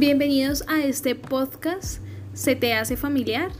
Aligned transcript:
Bienvenidos 0.00 0.64
a 0.66 0.82
este 0.82 1.14
podcast 1.14 2.00
¿Se 2.32 2.56
te 2.56 2.72
hace 2.72 2.96
familiar? 2.96 3.50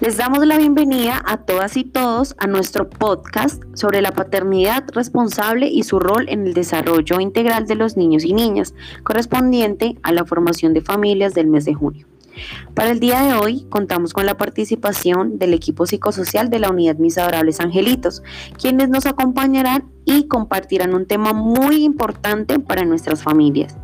Les 0.00 0.16
damos 0.16 0.46
la 0.46 0.56
bienvenida 0.56 1.22
a 1.26 1.36
todas 1.36 1.76
y 1.76 1.84
todos 1.84 2.34
a 2.38 2.46
nuestro 2.46 2.88
podcast 2.88 3.62
sobre 3.74 4.00
la 4.00 4.12
paternidad 4.12 4.84
responsable 4.94 5.68
y 5.68 5.82
su 5.82 6.00
rol 6.00 6.30
en 6.30 6.46
el 6.46 6.54
desarrollo 6.54 7.20
integral 7.20 7.66
de 7.66 7.74
los 7.74 7.98
niños 7.98 8.24
y 8.24 8.32
niñas, 8.32 8.72
correspondiente 9.02 9.98
a 10.02 10.12
la 10.12 10.24
formación 10.24 10.72
de 10.72 10.80
familias 10.80 11.34
del 11.34 11.48
mes 11.48 11.66
de 11.66 11.74
junio. 11.74 12.06
Para 12.72 12.88
el 12.88 13.00
día 13.00 13.20
de 13.20 13.34
hoy 13.34 13.66
contamos 13.68 14.14
con 14.14 14.24
la 14.24 14.38
participación 14.38 15.38
del 15.38 15.52
equipo 15.52 15.84
psicosocial 15.84 16.48
de 16.48 16.60
la 16.60 16.70
Unidad 16.70 16.96
Mis 16.96 17.18
Adorables 17.18 17.60
Angelitos, 17.60 18.22
quienes 18.58 18.88
nos 18.88 19.04
acompañarán 19.04 19.92
y 20.06 20.26
compartirán 20.26 20.94
un 20.94 21.04
tema 21.04 21.34
muy 21.34 21.84
importante 21.84 22.58
para 22.58 22.86
nuestras 22.86 23.22
familias. 23.22 23.76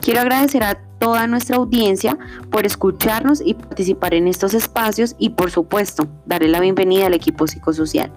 Quiero 0.00 0.20
agradecer 0.20 0.62
a 0.62 0.78
toda 0.98 1.26
nuestra 1.26 1.56
audiencia 1.56 2.16
por 2.50 2.66
escucharnos 2.66 3.40
y 3.44 3.54
participar 3.54 4.14
en 4.14 4.28
estos 4.28 4.54
espacios 4.54 5.14
y 5.18 5.30
por 5.30 5.50
supuesto 5.50 6.08
darle 6.24 6.48
la 6.48 6.60
bienvenida 6.60 7.06
al 7.06 7.14
equipo 7.14 7.46
psicosocial. 7.46 8.10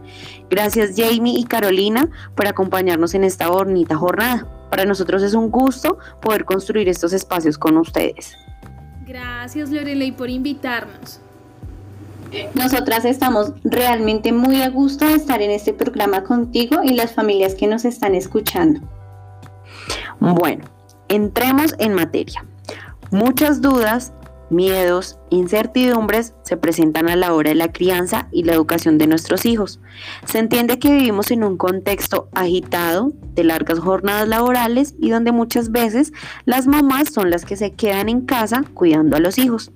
Gracias 0.49 0.91
Jamie 0.95 1.37
y 1.37 1.43
Carolina 1.43 2.09
por 2.35 2.47
acompañarnos 2.47 3.13
en 3.13 3.23
esta 3.23 3.49
bonita 3.49 3.95
jornada. 3.95 4.47
Para 4.69 4.85
nosotros 4.85 5.23
es 5.23 5.33
un 5.33 5.49
gusto 5.49 5.97
poder 6.21 6.45
construir 6.45 6.87
estos 6.87 7.11
espacios 7.13 7.57
con 7.57 7.77
ustedes. 7.77 8.33
Gracias 9.05 9.71
Lorelei 9.71 10.11
por 10.11 10.29
invitarnos. 10.29 11.19
Nosotras 12.53 13.05
estamos 13.05 13.53
realmente 13.63 14.31
muy 14.31 14.61
a 14.61 14.69
gusto 14.69 15.05
de 15.05 15.15
estar 15.15 15.41
en 15.41 15.49
este 15.49 15.73
programa 15.73 16.23
contigo 16.23 16.83
y 16.83 16.93
las 16.93 17.11
familias 17.11 17.55
que 17.55 17.65
nos 17.65 17.85
están 17.85 18.13
escuchando. 18.13 18.81
Bueno, 20.19 20.65
entremos 21.09 21.75
en 21.79 21.93
materia. 21.93 22.45
Muchas 23.11 23.61
dudas, 23.61 24.13
miedos, 24.49 25.19
incertidumbres 25.29 26.33
se 26.43 26.57
presentan 26.57 27.09
a 27.09 27.15
la 27.15 27.33
hora 27.33 27.49
de 27.49 27.55
la 27.55 27.71
crianza 27.71 28.27
y 28.31 28.43
la 28.43 28.53
educación 28.53 28.97
de 28.97 29.07
nuestros 29.07 29.45
hijos. 29.45 29.79
Se 30.25 30.39
entiende 30.39 30.79
que 30.79 30.91
vivimos 30.91 31.31
en 31.31 31.43
un 31.43 31.57
contexto 31.57 32.29
agitado 32.33 33.11
de 33.33 33.43
largas 33.43 33.79
jornadas 33.79 34.27
laborales 34.27 34.95
y 34.99 35.09
donde 35.09 35.31
muchas 35.31 35.71
veces 35.71 36.13
las 36.45 36.67
mamás 36.67 37.09
son 37.11 37.29
las 37.29 37.45
que 37.45 37.55
se 37.55 37.71
quedan 37.71 38.09
en 38.09 38.21
casa 38.21 38.63
cuidando 38.73 39.17
a 39.17 39.19
los 39.19 39.37
hijos. 39.37 39.71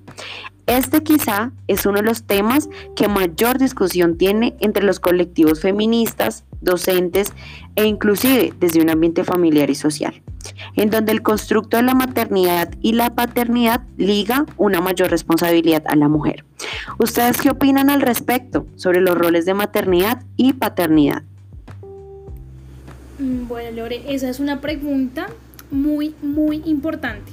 Este 0.66 1.02
quizá 1.02 1.52
es 1.68 1.84
uno 1.84 1.98
de 1.98 2.04
los 2.04 2.24
temas 2.24 2.68
que 2.96 3.08
mayor 3.08 3.58
discusión 3.58 4.16
tiene 4.16 4.54
entre 4.60 4.84
los 4.84 4.98
colectivos 4.98 5.60
feministas, 5.60 6.44
docentes 6.60 7.32
e 7.76 7.84
inclusive 7.84 8.54
desde 8.58 8.80
un 8.80 8.90
ambiente 8.90 9.24
familiar 9.24 9.68
y 9.68 9.74
social 9.74 10.22
en 10.76 10.90
donde 10.90 11.12
el 11.12 11.22
constructo 11.22 11.76
de 11.76 11.82
la 11.82 11.94
maternidad 11.94 12.70
y 12.80 12.92
la 12.92 13.14
paternidad 13.14 13.82
liga 13.96 14.46
una 14.56 14.80
mayor 14.80 15.10
responsabilidad 15.10 15.82
a 15.86 15.96
la 15.96 16.08
mujer. 16.08 16.44
¿Ustedes 16.98 17.40
qué 17.40 17.50
opinan 17.50 17.90
al 17.90 18.00
respecto 18.00 18.66
sobre 18.76 19.00
los 19.00 19.16
roles 19.16 19.46
de 19.46 19.54
maternidad 19.54 20.22
y 20.36 20.54
paternidad? 20.54 21.22
Mm, 23.18 23.46
bueno, 23.48 23.70
Lore, 23.76 24.02
esa 24.08 24.28
es 24.28 24.40
una 24.40 24.60
pregunta 24.60 25.26
muy, 25.70 26.14
muy 26.22 26.62
importante. 26.64 27.32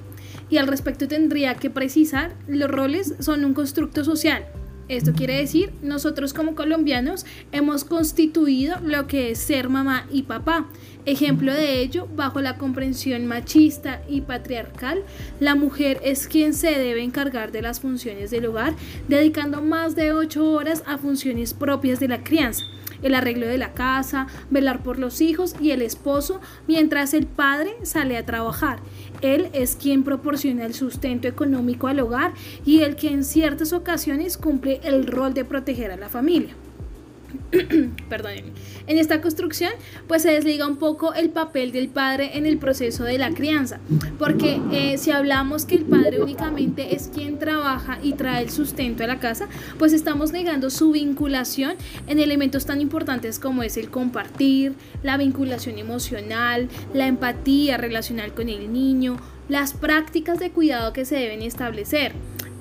Y 0.51 0.57
al 0.57 0.67
respecto 0.67 1.07
tendría 1.07 1.55
que 1.55 1.71
precisar, 1.71 2.35
los 2.47 2.69
roles 2.69 3.15
son 3.19 3.43
un 3.43 3.55
constructo 3.55 4.03
social, 4.03 4.45
esto 4.91 5.13
quiere 5.13 5.37
decir, 5.37 5.71
nosotros 5.81 6.33
como 6.33 6.53
colombianos 6.53 7.25
hemos 7.53 7.85
constituido 7.85 8.75
lo 8.83 9.07
que 9.07 9.31
es 9.31 9.37
ser 9.37 9.69
mamá 9.69 10.05
y 10.11 10.23
papá. 10.23 10.67
Ejemplo 11.05 11.53
de 11.53 11.79
ello, 11.79 12.09
bajo 12.13 12.41
la 12.41 12.57
comprensión 12.57 13.25
machista 13.25 14.01
y 14.09 14.19
patriarcal, 14.19 15.01
la 15.39 15.55
mujer 15.55 16.01
es 16.03 16.27
quien 16.27 16.53
se 16.53 16.71
debe 16.71 17.03
encargar 17.03 17.53
de 17.53 17.61
las 17.61 17.79
funciones 17.79 18.31
del 18.31 18.47
hogar, 18.47 18.73
dedicando 19.07 19.61
más 19.61 19.95
de 19.95 20.11
ocho 20.11 20.51
horas 20.51 20.83
a 20.85 20.97
funciones 20.97 21.53
propias 21.53 22.01
de 22.01 22.09
la 22.09 22.21
crianza 22.21 22.65
el 23.01 23.15
arreglo 23.15 23.47
de 23.47 23.57
la 23.57 23.73
casa, 23.73 24.27
velar 24.49 24.83
por 24.83 24.99
los 24.99 25.21
hijos 25.21 25.55
y 25.59 25.71
el 25.71 25.81
esposo, 25.81 26.41
mientras 26.67 27.13
el 27.13 27.27
padre 27.27 27.75
sale 27.83 28.17
a 28.17 28.25
trabajar. 28.25 28.79
Él 29.21 29.49
es 29.53 29.75
quien 29.75 30.03
proporciona 30.03 30.65
el 30.65 30.73
sustento 30.73 31.27
económico 31.27 31.87
al 31.87 31.99
hogar 31.99 32.33
y 32.65 32.81
el 32.81 32.95
que 32.95 33.09
en 33.09 33.23
ciertas 33.23 33.73
ocasiones 33.73 34.37
cumple 34.37 34.79
el 34.83 35.07
rol 35.07 35.33
de 35.33 35.45
proteger 35.45 35.91
a 35.91 35.97
la 35.97 36.09
familia. 36.09 36.55
Perdónenme. 38.09 38.51
En 38.87 38.97
esta 38.97 39.21
construcción, 39.21 39.71
pues 40.07 40.23
se 40.23 40.31
desliga 40.31 40.67
un 40.67 40.77
poco 40.77 41.13
el 41.13 41.29
papel 41.29 41.71
del 41.71 41.89
padre 41.89 42.37
en 42.37 42.45
el 42.45 42.57
proceso 42.57 43.03
de 43.03 43.17
la 43.17 43.31
crianza, 43.31 43.79
porque 44.17 44.59
eh, 44.71 44.97
si 44.97 45.11
hablamos 45.11 45.65
que 45.65 45.75
el 45.75 45.85
padre 45.85 46.21
únicamente 46.21 46.95
es 46.95 47.09
quien 47.13 47.39
trabaja 47.39 47.99
y 48.01 48.13
trae 48.13 48.43
el 48.43 48.49
sustento 48.49 49.03
a 49.03 49.07
la 49.07 49.19
casa, 49.19 49.47
pues 49.77 49.93
estamos 49.93 50.31
negando 50.31 50.69
su 50.69 50.91
vinculación 50.91 51.75
en 52.07 52.19
elementos 52.19 52.65
tan 52.65 52.81
importantes 52.81 53.39
como 53.39 53.63
es 53.63 53.77
el 53.77 53.89
compartir, 53.89 54.73
la 55.03 55.17
vinculación 55.17 55.77
emocional, 55.77 56.69
la 56.93 57.07
empatía 57.07 57.77
relacional 57.77 58.33
con 58.33 58.49
el 58.49 58.71
niño, 58.73 59.17
las 59.49 59.73
prácticas 59.73 60.39
de 60.39 60.51
cuidado 60.51 60.93
que 60.93 61.05
se 61.05 61.15
deben 61.15 61.41
establecer. 61.41 62.13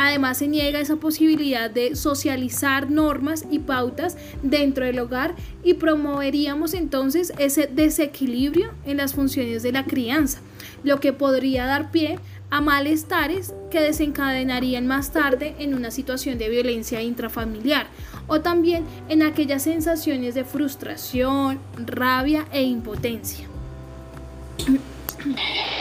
Además, 0.03 0.39
se 0.39 0.49
niega 0.49 0.81
esa 0.81 0.97
posibilidad 0.97 1.71
de 1.71 1.95
socializar 1.95 2.91
normas 2.91 3.45
y 3.51 3.59
pautas 3.59 4.17
dentro 4.43 4.87
del 4.87 4.99
hogar 4.99 5.35
y 5.63 5.75
promoveríamos 5.75 6.73
entonces 6.73 7.35
ese 7.37 7.67
desequilibrio 7.67 8.71
en 8.87 8.97
las 8.97 9.13
funciones 9.13 9.63
de 9.63 9.73
la 9.73 9.85
crianza, 9.85 10.41
lo 10.85 11.01
que 11.01 11.13
podría 11.13 11.67
dar 11.67 11.91
pie 11.91 12.19
a 12.49 12.63
malestares 12.63 13.53
que 13.71 13.83
desencadenarían 13.83 14.87
más 14.87 15.13
tarde 15.13 15.55
en 15.59 15.75
una 15.75 15.91
situación 15.91 16.39
de 16.39 16.49
violencia 16.49 17.03
intrafamiliar 17.03 17.87
o 18.27 18.41
también 18.41 18.85
en 19.11 19.21
aquellas 19.21 19.65
sensaciones 19.65 20.35
de 20.35 20.45
frustración, 20.45 21.59
rabia 21.77 22.47
e 22.53 22.63
impotencia. 22.63 23.47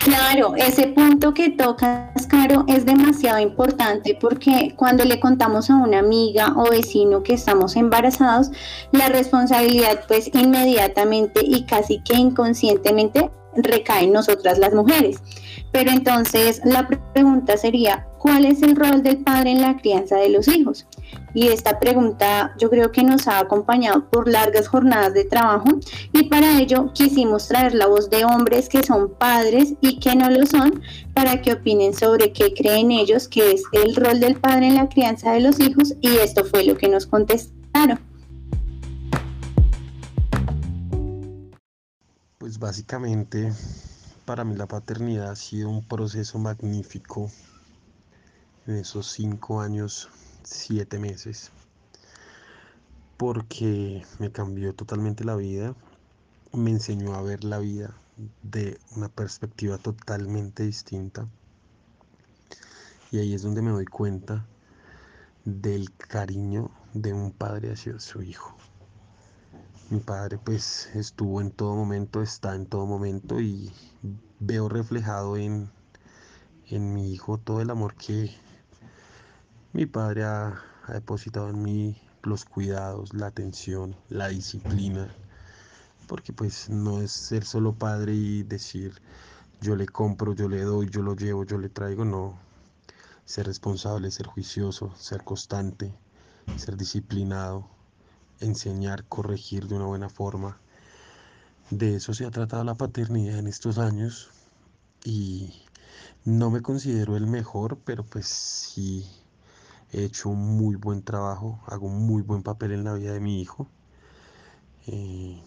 Claro, 0.04 0.54
ese 0.56 0.88
punto 0.88 1.34
que 1.34 1.50
tocas, 1.50 2.28
Caro, 2.28 2.66
es 2.68 2.86
demasiado 2.86 3.40
importante 3.40 4.18
porque 4.20 4.74
cuando 4.76 5.06
le 5.06 5.20
contamos 5.20 5.70
a 5.70 5.76
una 5.76 6.00
amiga 6.00 6.54
o 6.56 6.70
vecino 6.70 7.24
que 7.24 7.34
estamos 7.34 7.76
embarazados, 7.76 8.52
la 8.92 9.10
responsabilidad 9.10 10.02
pues 10.08 10.30
inmediatamente 10.34 11.42
y 11.44 11.66
casi 11.66 12.00
que 12.02 12.16
inconscientemente 12.16 13.30
recae 13.56 14.06
en 14.06 14.14
nosotras 14.14 14.58
las 14.58 14.74
mujeres. 14.74 15.22
Pero 15.72 15.92
entonces 15.92 16.62
la 16.66 16.88
pregunta 17.14 17.58
sería, 17.58 18.08
¿cuál 18.18 18.46
es 18.46 18.62
el 18.62 18.76
rol 18.76 19.04
del 19.04 19.24
padre 19.24 19.52
en 19.52 19.62
la 19.62 19.78
crianza 19.78 20.18
de 20.18 20.30
los 20.30 20.48
hijos? 20.48 20.88
Y 21.34 21.48
esta 21.48 21.80
pregunta 21.80 22.54
yo 22.58 22.70
creo 22.70 22.92
que 22.92 23.04
nos 23.04 23.28
ha 23.28 23.40
acompañado 23.40 24.10
por 24.10 24.28
largas 24.28 24.68
jornadas 24.68 25.14
de 25.14 25.26
trabajo 25.26 25.70
y 26.14 26.24
para 26.24 26.60
ello 26.60 26.92
quisimos 26.94 27.48
traer 27.48 27.76
la 27.76 27.88
voz 27.88 28.10
de 28.10 28.26
hombres 28.26 28.70
que 28.70 28.84
son 28.84 29.10
padres 29.14 29.74
y 29.82 30.00
que 30.00 30.16
no 30.16 30.30
lo 30.30 30.46
son 30.46 30.82
para 31.14 31.42
que 31.42 31.54
opinen 31.54 31.94
sobre 31.94 32.34
qué 32.34 32.54
creen 32.54 32.92
ellos 32.92 33.28
que 33.28 33.52
es 33.52 33.64
el 33.72 33.96
rol 33.96 34.20
del 34.20 34.36
padre 34.36 34.68
en 34.68 34.76
la 34.76 34.90
crianza 34.90 35.32
de 35.32 35.42
los 35.42 35.60
hijos 35.60 35.94
y 36.02 36.18
esto 36.18 36.46
fue 36.46 36.64
lo 36.64 36.78
que 36.78 36.88
nos 36.88 37.06
contestaron. 37.06 38.00
Pues 42.38 42.58
básicamente 42.58 43.52
para 44.30 44.44
mí 44.44 44.56
la 44.56 44.68
paternidad 44.68 45.32
ha 45.32 45.36
sido 45.36 45.70
un 45.70 45.84
proceso 45.84 46.38
magnífico 46.38 47.32
en 48.68 48.76
esos 48.76 49.08
cinco 49.08 49.60
años, 49.60 50.08
siete 50.44 51.00
meses, 51.00 51.52
porque 53.18 54.04
me 54.20 54.32
cambió 54.32 54.74
totalmente 54.74 55.24
la 55.24 55.36
vida, 55.36 55.76
me 56.54 56.72
enseñó 56.72 57.16
a 57.16 57.22
ver 57.22 57.44
la 57.44 57.60
vida 57.60 57.94
de 58.44 58.80
una 58.96 59.10
perspectiva 59.10 59.78
totalmente 59.78 60.64
distinta. 60.64 61.28
Y 63.12 63.20
ahí 63.20 63.34
es 63.34 63.42
donde 63.42 63.62
me 63.62 63.72
doy 63.72 63.86
cuenta 63.86 64.46
del 65.46 65.94
cariño 65.96 66.70
de 66.94 67.14
un 67.14 67.32
padre 67.32 67.72
hacia 67.72 68.00
su 68.00 68.22
hijo. 68.22 68.56
Mi 69.90 70.00
padre 70.00 70.38
pues 70.38 70.90
estuvo 70.94 71.42
en 71.42 71.52
todo 71.52 71.76
momento, 71.76 72.22
está 72.22 72.56
en 72.56 72.68
todo 72.68 72.86
momento 72.86 73.40
y 73.40 73.72
veo 74.40 74.70
reflejado 74.70 75.36
en, 75.38 75.72
en 76.68 76.94
mi 76.94 77.12
hijo 77.12 77.40
todo 77.40 77.62
el 77.62 77.72
amor 77.72 77.96
que 77.96 78.36
mi 79.74 79.86
padre 79.86 80.24
ha, 80.26 80.62
ha 80.86 80.94
depositado 80.94 81.50
en 81.50 81.62
mí, 81.62 82.02
los 82.24 82.46
cuidados, 82.46 83.14
la 83.14 83.28
atención, 83.28 83.96
la 84.10 84.28
disciplina, 84.30 85.16
porque 86.08 86.34
pues 86.34 86.70
no 86.70 87.02
es 87.02 87.12
ser 87.12 87.46
solo 87.46 87.74
padre 87.74 88.14
y 88.14 88.44
decir 88.44 89.02
yo 89.62 89.76
le 89.76 89.88
compro, 89.88 90.34
yo 90.34 90.50
le 90.50 90.62
doy, 90.62 90.90
yo 90.90 91.02
lo 91.02 91.16
llevo, 91.16 91.46
yo 91.46 91.58
le 91.58 91.70
traigo, 91.70 92.06
no. 92.06 92.40
Ser 93.26 93.48
responsable, 93.48 94.12
ser 94.12 94.28
juicioso, 94.28 94.94
ser 94.96 95.24
constante, 95.24 95.94
ser 96.56 96.78
disciplinado, 96.78 97.68
enseñar, 98.40 99.06
corregir 99.06 99.68
de 99.68 99.76
una 99.76 99.86
buena 99.86 100.10
forma. 100.10 100.58
De 101.70 101.96
eso 101.96 102.14
se 102.14 102.26
ha 102.26 102.32
tratado 102.32 102.64
la 102.64 102.76
paternidad 102.76 103.40
en 103.40 103.48
estos 103.48 103.78
años 103.78 104.30
y 105.04 105.54
No 106.26 106.52
me 106.52 106.62
considero 106.62 107.18
el 107.18 107.28
mejor, 107.28 107.80
pero 107.86 108.04
pues 108.06 108.28
sí 108.28 109.06
he 109.92 110.04
hecho 110.04 110.30
un 110.30 110.58
muy 110.58 110.76
buen 110.76 111.02
trabajo, 111.04 111.60
hago 111.68 111.88
un 111.88 112.06
muy 112.06 112.22
buen 112.22 112.44
papel 112.44 112.72
en 112.74 112.84
la 112.84 112.94
vida 112.94 113.14
de 113.14 113.20
mi 113.20 113.42
hijo. 113.42 113.68
Eh, 114.88 115.42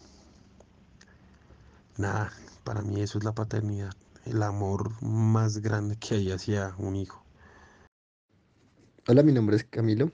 nada, 1.97 2.33
para 2.65 2.83
mí 2.83 3.01
eso 3.01 3.19
es 3.19 3.25
la 3.25 3.35
paternidad, 3.35 3.93
el 4.25 4.43
amor 4.43 4.91
más 5.03 5.59
grande 5.59 5.97
que 5.97 6.17
hay 6.17 6.33
hacia 6.33 6.75
un 6.79 6.97
hijo. 6.97 7.23
Hola, 9.09 9.23
mi 9.23 9.33
nombre 9.33 9.57
es 9.57 9.65
Camilo, 9.65 10.13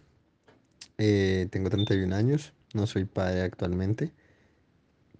eh, 0.96 1.48
tengo 1.50 1.70
31 1.70 2.12
años, 2.12 2.54
no 2.74 2.86
soy 2.86 3.04
padre 3.04 3.42
actualmente, 3.42 4.12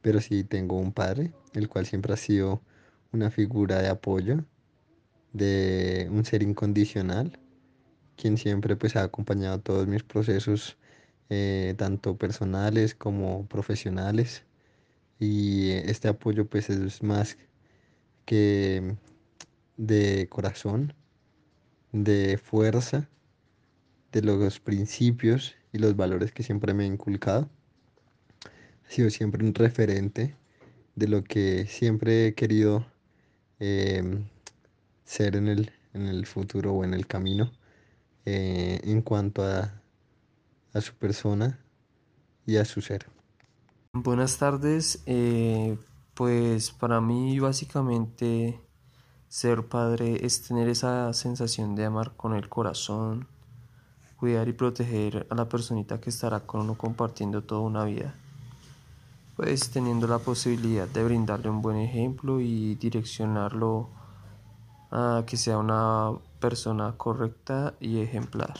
pero 0.01 0.21
sí 0.21 0.45
tengo 0.45 0.77
un 0.79 0.93
padre, 0.93 1.33
el 1.55 1.69
cual 1.69 1.87
siempre 1.87 2.13
ha 2.13 2.17
sido 2.17 2.63
una 3.13 3.31
figura 3.31 3.81
de 3.81 3.89
apoyo, 3.89 4.45
de 5.33 6.09
un 6.11 6.25
ser 6.25 6.43
incondicional 6.43 7.39
quien 8.19 8.37
siempre 8.37 8.77
pues 8.77 8.97
ha 8.97 9.05
acompañado 9.05 9.61
todos 9.61 9.87
mis 9.87 10.03
procesos, 10.03 10.77
eh, 11.31 11.75
tanto 11.79 12.19
personales 12.19 12.95
como 12.95 13.47
profesionales. 13.47 14.45
Y 15.21 15.71
este 15.71 16.09
apoyo 16.09 16.47
pues 16.47 16.71
es 16.71 17.03
más 17.03 17.39
que 18.27 18.97
de 19.77 20.29
corazón, 20.29 20.95
de 21.93 22.39
fuerza, 22.39 23.09
de 24.13 24.23
los 24.23 24.61
principios 24.61 25.57
y 25.73 25.79
los 25.79 25.97
valores 25.97 26.33
que 26.33 26.43
siempre 26.43 26.75
me 26.75 26.85
ha 26.85 26.87
inculcado. 26.87 27.49
Ha 28.87 28.91
sido 28.91 29.11
siempre 29.11 29.45
un 29.45 29.55
referente 29.55 30.35
de 30.97 31.09
lo 31.09 31.23
que 31.25 31.67
siempre 31.67 32.27
he 32.29 32.35
querido 32.35 32.87
em, 33.61 34.25
ser 35.05 35.37
en 35.37 35.49
el, 35.49 35.71
en 35.95 36.07
el 36.07 36.27
futuro 36.27 36.73
o 36.75 36.85
en 36.85 36.95
el 36.95 37.07
camino. 37.07 37.53
Eh, 38.31 38.79
en 38.83 39.01
cuanto 39.01 39.43
a, 39.43 39.73
a, 40.75 40.81
su 40.83 40.93
persona 40.93 41.59
y 42.45 42.59
a 42.59 42.67
su 42.67 42.83
ser. 42.83 43.07
Buenas 43.95 44.37
tardes, 44.37 45.03
eh, 45.07 45.79
pues 46.13 46.71
para 46.71 47.01
mí 47.01 47.41
básicamente 47.41 48.61
ser 49.29 49.67
padre 49.67 50.27
es 50.27 50.43
tener 50.43 50.69
esa 50.69 51.11
sensación 51.15 51.75
de 51.75 51.87
amar 51.87 52.17
con 52.19 52.35
el 52.35 52.51
corazón, 52.51 53.27
cuidar 54.19 54.47
y 54.49 54.53
proteger 54.53 55.27
a 55.31 55.35
la 55.35 55.49
personita 55.49 55.99
que 55.99 56.11
estará 56.11 56.41
con 56.41 56.61
uno 56.61 56.77
compartiendo 56.77 57.45
toda 57.45 57.63
una 57.63 57.85
vida 57.85 58.15
pues 59.37 59.71
teniendo 59.71 60.07
la 60.07 60.19
posibilidad 60.19 60.87
de 60.87 61.03
brindarle 61.03 61.49
un 61.49 61.63
buen 61.63 61.79
ejemplo 61.79 62.41
y 62.41 62.75
direccionarlo 62.75 63.89
a 64.91 65.23
que 65.27 65.37
sea 65.39 65.57
una 65.57 66.11
persona 66.39 66.95
correcta 66.97 67.75
y 67.81 68.01
ejemplar. 68.01 68.55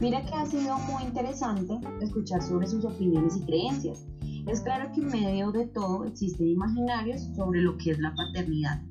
Mira 0.00 0.22
que 0.26 0.34
ha 0.34 0.44
sido 0.44 0.78
muy 0.80 1.02
interesante 1.04 1.80
escuchar 2.02 2.42
sobre 2.42 2.66
sus 2.66 2.84
opiniones 2.84 3.36
y 3.36 3.46
creencias. 3.46 4.04
Es 4.46 4.60
claro 4.60 4.92
que 4.92 5.00
en 5.00 5.08
medio 5.08 5.50
de 5.50 5.66
todo 5.66 6.04
existen 6.04 6.48
imaginarios 6.48 7.22
sobre 7.34 7.62
lo 7.62 7.78
que 7.78 7.92
es 7.92 7.98
la 7.98 8.14
paternidad. 8.14 8.82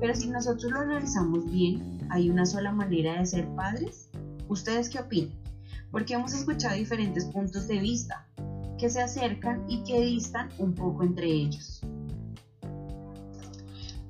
Pero 0.00 0.14
si 0.14 0.28
nosotros 0.28 0.72
lo 0.72 0.80
analizamos 0.80 1.48
bien, 1.50 2.00
¿hay 2.10 2.30
una 2.30 2.46
sola 2.46 2.72
manera 2.72 3.18
de 3.18 3.26
ser 3.26 3.48
padres? 3.54 4.10
¿Ustedes 4.48 4.88
qué 4.88 4.98
opinan? 4.98 5.38
Porque 5.92 6.14
hemos 6.14 6.34
escuchado 6.34 6.74
diferentes 6.74 7.26
puntos 7.26 7.68
de 7.68 7.78
vista, 7.78 8.26
que 8.78 8.90
se 8.90 9.00
acercan 9.00 9.64
y 9.68 9.82
que 9.84 10.00
distan 10.00 10.48
un 10.58 10.74
poco 10.74 11.02
entre 11.02 11.26
ellos? 11.26 11.80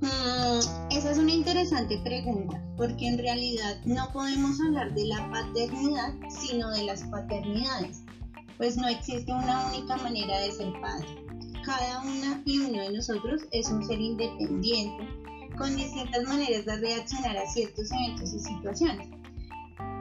Mm, 0.00 0.90
esa 0.90 1.10
es 1.10 1.18
una 1.18 1.32
interesante 1.32 1.98
pregunta, 2.04 2.62
porque 2.76 3.08
en 3.08 3.18
realidad 3.18 3.80
no 3.84 4.10
podemos 4.12 4.60
hablar 4.60 4.92
de 4.94 5.06
la 5.06 5.30
paternidad, 5.30 6.14
sino 6.28 6.70
de 6.70 6.84
las 6.84 7.02
paternidades, 7.04 8.02
pues 8.58 8.76
no 8.76 8.88
existe 8.88 9.32
una 9.32 9.66
única 9.68 9.96
manera 9.96 10.38
de 10.40 10.52
ser 10.52 10.72
padre. 10.80 11.06
Cada 11.64 12.02
una 12.02 12.42
y 12.44 12.58
uno 12.58 12.82
de 12.82 12.92
nosotros 12.92 13.42
es 13.52 13.68
un 13.70 13.84
ser 13.84 14.00
independiente, 14.00 15.04
con 15.56 15.74
distintas 15.74 16.22
maneras 16.24 16.66
de 16.66 16.76
reaccionar 16.76 17.36
a 17.36 17.46
ciertos 17.46 17.90
eventos 17.90 18.34
y 18.34 18.38
situaciones 18.40 19.08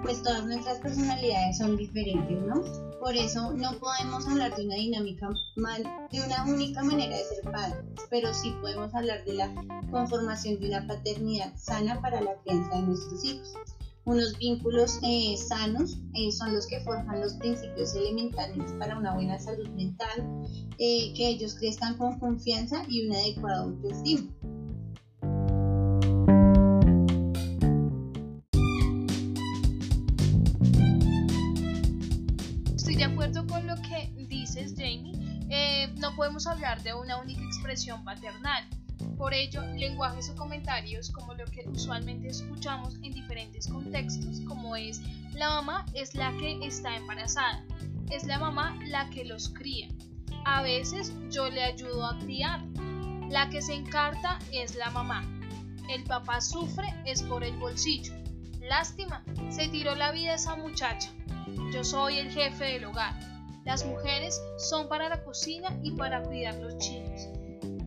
pues 0.05 0.21
todas 0.21 0.45
nuestras 0.45 0.77
personalidades 0.79 1.57
son 1.57 1.75
diferentes, 1.75 2.39
¿no? 2.43 2.61
Por 2.99 3.15
eso 3.15 3.53
no 3.53 3.77
podemos 3.79 4.27
hablar 4.27 4.55
de 4.55 4.65
una 4.65 4.75
dinámica 4.75 5.29
mal, 5.55 5.83
de 6.11 6.21
una 6.23 6.45
única 6.45 6.83
manera 6.83 7.15
de 7.17 7.23
ser 7.23 7.43
padres, 7.43 7.83
pero 8.09 8.33
sí 8.33 8.53
podemos 8.61 8.93
hablar 8.95 9.23
de 9.25 9.33
la 9.33 9.53
conformación 9.91 10.59
de 10.59 10.69
una 10.69 10.87
paternidad 10.87 11.53
sana 11.55 12.01
para 12.01 12.21
la 12.21 12.35
crianza 12.41 12.75
de 12.75 12.81
nuestros 12.83 13.23
hijos. 13.23 13.53
Unos 14.05 14.37
vínculos 14.37 14.99
eh, 15.01 15.35
sanos 15.35 15.97
eh, 16.13 16.31
son 16.31 16.53
los 16.53 16.67
que 16.67 16.79
forjan 16.81 17.21
los 17.21 17.33
principios 17.33 17.95
elementales 17.95 18.71
para 18.73 18.97
una 18.99 19.15
buena 19.15 19.39
salud 19.39 19.67
mental, 19.69 20.45
eh, 20.77 21.11
que 21.15 21.27
ellos 21.29 21.55
crezcan 21.55 21.97
con 21.97 22.19
confianza 22.19 22.83
y 22.87 23.07
una 23.07 23.17
adecuada 23.17 23.63
autoestima. 23.63 24.34
Podemos 36.15 36.47
hablar 36.47 36.81
de 36.83 36.93
una 36.93 37.17
única 37.17 37.43
expresión 37.43 38.03
paternal. 38.03 38.63
Por 39.17 39.33
ello, 39.33 39.61
lenguajes 39.75 40.29
o 40.29 40.35
comentarios 40.35 41.11
como 41.11 41.33
lo 41.33 41.45
que 41.45 41.67
usualmente 41.67 42.29
escuchamos 42.29 42.95
en 42.95 43.13
diferentes 43.13 43.67
contextos, 43.67 44.41
como 44.41 44.75
es 44.75 45.01
la 45.33 45.49
mamá 45.49 45.85
es 45.93 46.15
la 46.15 46.31
que 46.37 46.65
está 46.65 46.95
embarazada, 46.95 47.63
es 48.09 48.23
la 48.23 48.39
mamá 48.39 48.77
la 48.87 49.09
que 49.09 49.25
los 49.25 49.49
cría. 49.49 49.89
A 50.45 50.61
veces 50.61 51.13
yo 51.29 51.49
le 51.49 51.63
ayudo 51.63 52.05
a 52.05 52.17
criar. 52.19 52.63
La 53.29 53.49
que 53.49 53.61
se 53.61 53.73
encarta 53.73 54.37
es 54.51 54.75
la 54.75 54.91
mamá. 54.91 55.23
El 55.89 56.03
papá 56.03 56.39
sufre 56.39 56.93
es 57.05 57.23
por 57.23 57.43
el 57.43 57.57
bolsillo. 57.57 58.13
Lástima, 58.61 59.23
se 59.49 59.67
tiró 59.67 59.95
la 59.95 60.11
vida 60.11 60.35
esa 60.35 60.55
muchacha. 60.55 61.09
Yo 61.73 61.83
soy 61.83 62.19
el 62.19 62.31
jefe 62.31 62.65
del 62.65 62.85
hogar. 62.85 63.34
Las 63.65 63.83
mujeres 63.83 64.39
son 64.57 64.87
para 64.87 65.09
la 65.09 65.23
cocina 65.23 65.75
y 65.81 65.91
para 65.91 66.21
cuidar 66.21 66.53
los 66.55 66.77
chinos. 66.77 67.27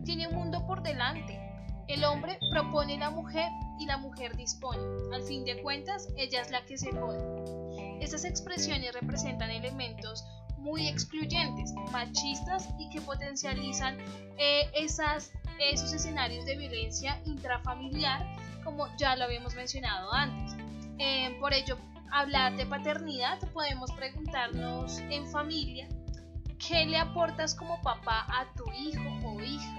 Tiene 0.03 0.27
un 0.27 0.35
mundo 0.35 0.65
por 0.67 0.83
delante. 0.83 1.39
El 1.87 2.03
hombre 2.03 2.37
propone 2.51 2.97
la 2.97 3.09
mujer 3.09 3.49
y 3.79 3.85
la 3.85 3.97
mujer 3.97 4.35
dispone. 4.35 4.81
Al 5.13 5.23
fin 5.23 5.45
de 5.45 5.61
cuentas, 5.61 6.09
ella 6.17 6.41
es 6.41 6.51
la 6.51 6.65
que 6.65 6.77
se 6.77 6.91
jode. 6.91 7.23
Estas 8.01 8.25
expresiones 8.25 8.93
representan 8.93 9.51
elementos 9.51 10.25
muy 10.57 10.85
excluyentes, 10.85 11.73
machistas 11.93 12.67
y 12.77 12.89
que 12.89 12.99
potencializan 12.99 13.97
eh, 14.37 14.69
esos 14.75 15.93
escenarios 15.93 16.45
de 16.45 16.57
violencia 16.57 17.21
intrafamiliar, 17.25 18.25
como 18.65 18.85
ya 18.97 19.15
lo 19.15 19.23
habíamos 19.23 19.55
mencionado 19.55 20.11
antes. 20.11 20.57
Eh, 20.97 21.37
por 21.39 21.53
ello, 21.53 21.77
hablar 22.11 22.55
de 22.55 22.65
paternidad, 22.65 23.39
podemos 23.51 23.91
preguntarnos 23.91 24.99
en 25.09 25.29
familia, 25.29 25.87
¿qué 26.57 26.85
le 26.85 26.97
aportas 26.97 27.55
como 27.55 27.81
papá 27.81 28.25
a 28.29 28.53
tu 28.53 28.65
hijo 28.73 29.03
o 29.25 29.41
hija? 29.41 29.75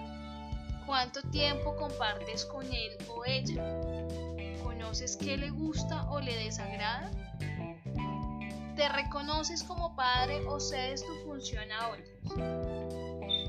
¿Cuánto 0.87 1.23
tiempo 1.31 1.77
compartes 1.77 2.45
con 2.47 2.65
él 2.67 2.97
o 3.09 3.25
ella? 3.25 3.63
¿Conoces 4.63 5.17
qué 5.17 5.37
le 5.37 5.51
gusta 5.51 6.11
o 6.11 6.21
le 6.21 6.35
desagrada? 6.37 7.11
¿Te 8.77 8.89
reconoces 8.89 9.63
como 9.63 9.95
padre 9.95 10.45
o 10.47 10.59
cedes 10.59 11.05
tu 11.05 11.15
función 11.27 11.71
a 11.71 11.89
otros? 11.91 12.39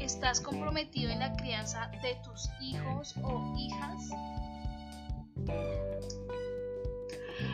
¿Estás 0.01 0.41
comprometido 0.41 1.11
en 1.11 1.19
la 1.19 1.33
crianza 1.33 1.89
de 2.01 2.15
tus 2.23 2.49
hijos 2.59 3.15
o 3.23 3.55
hijas? 3.57 4.09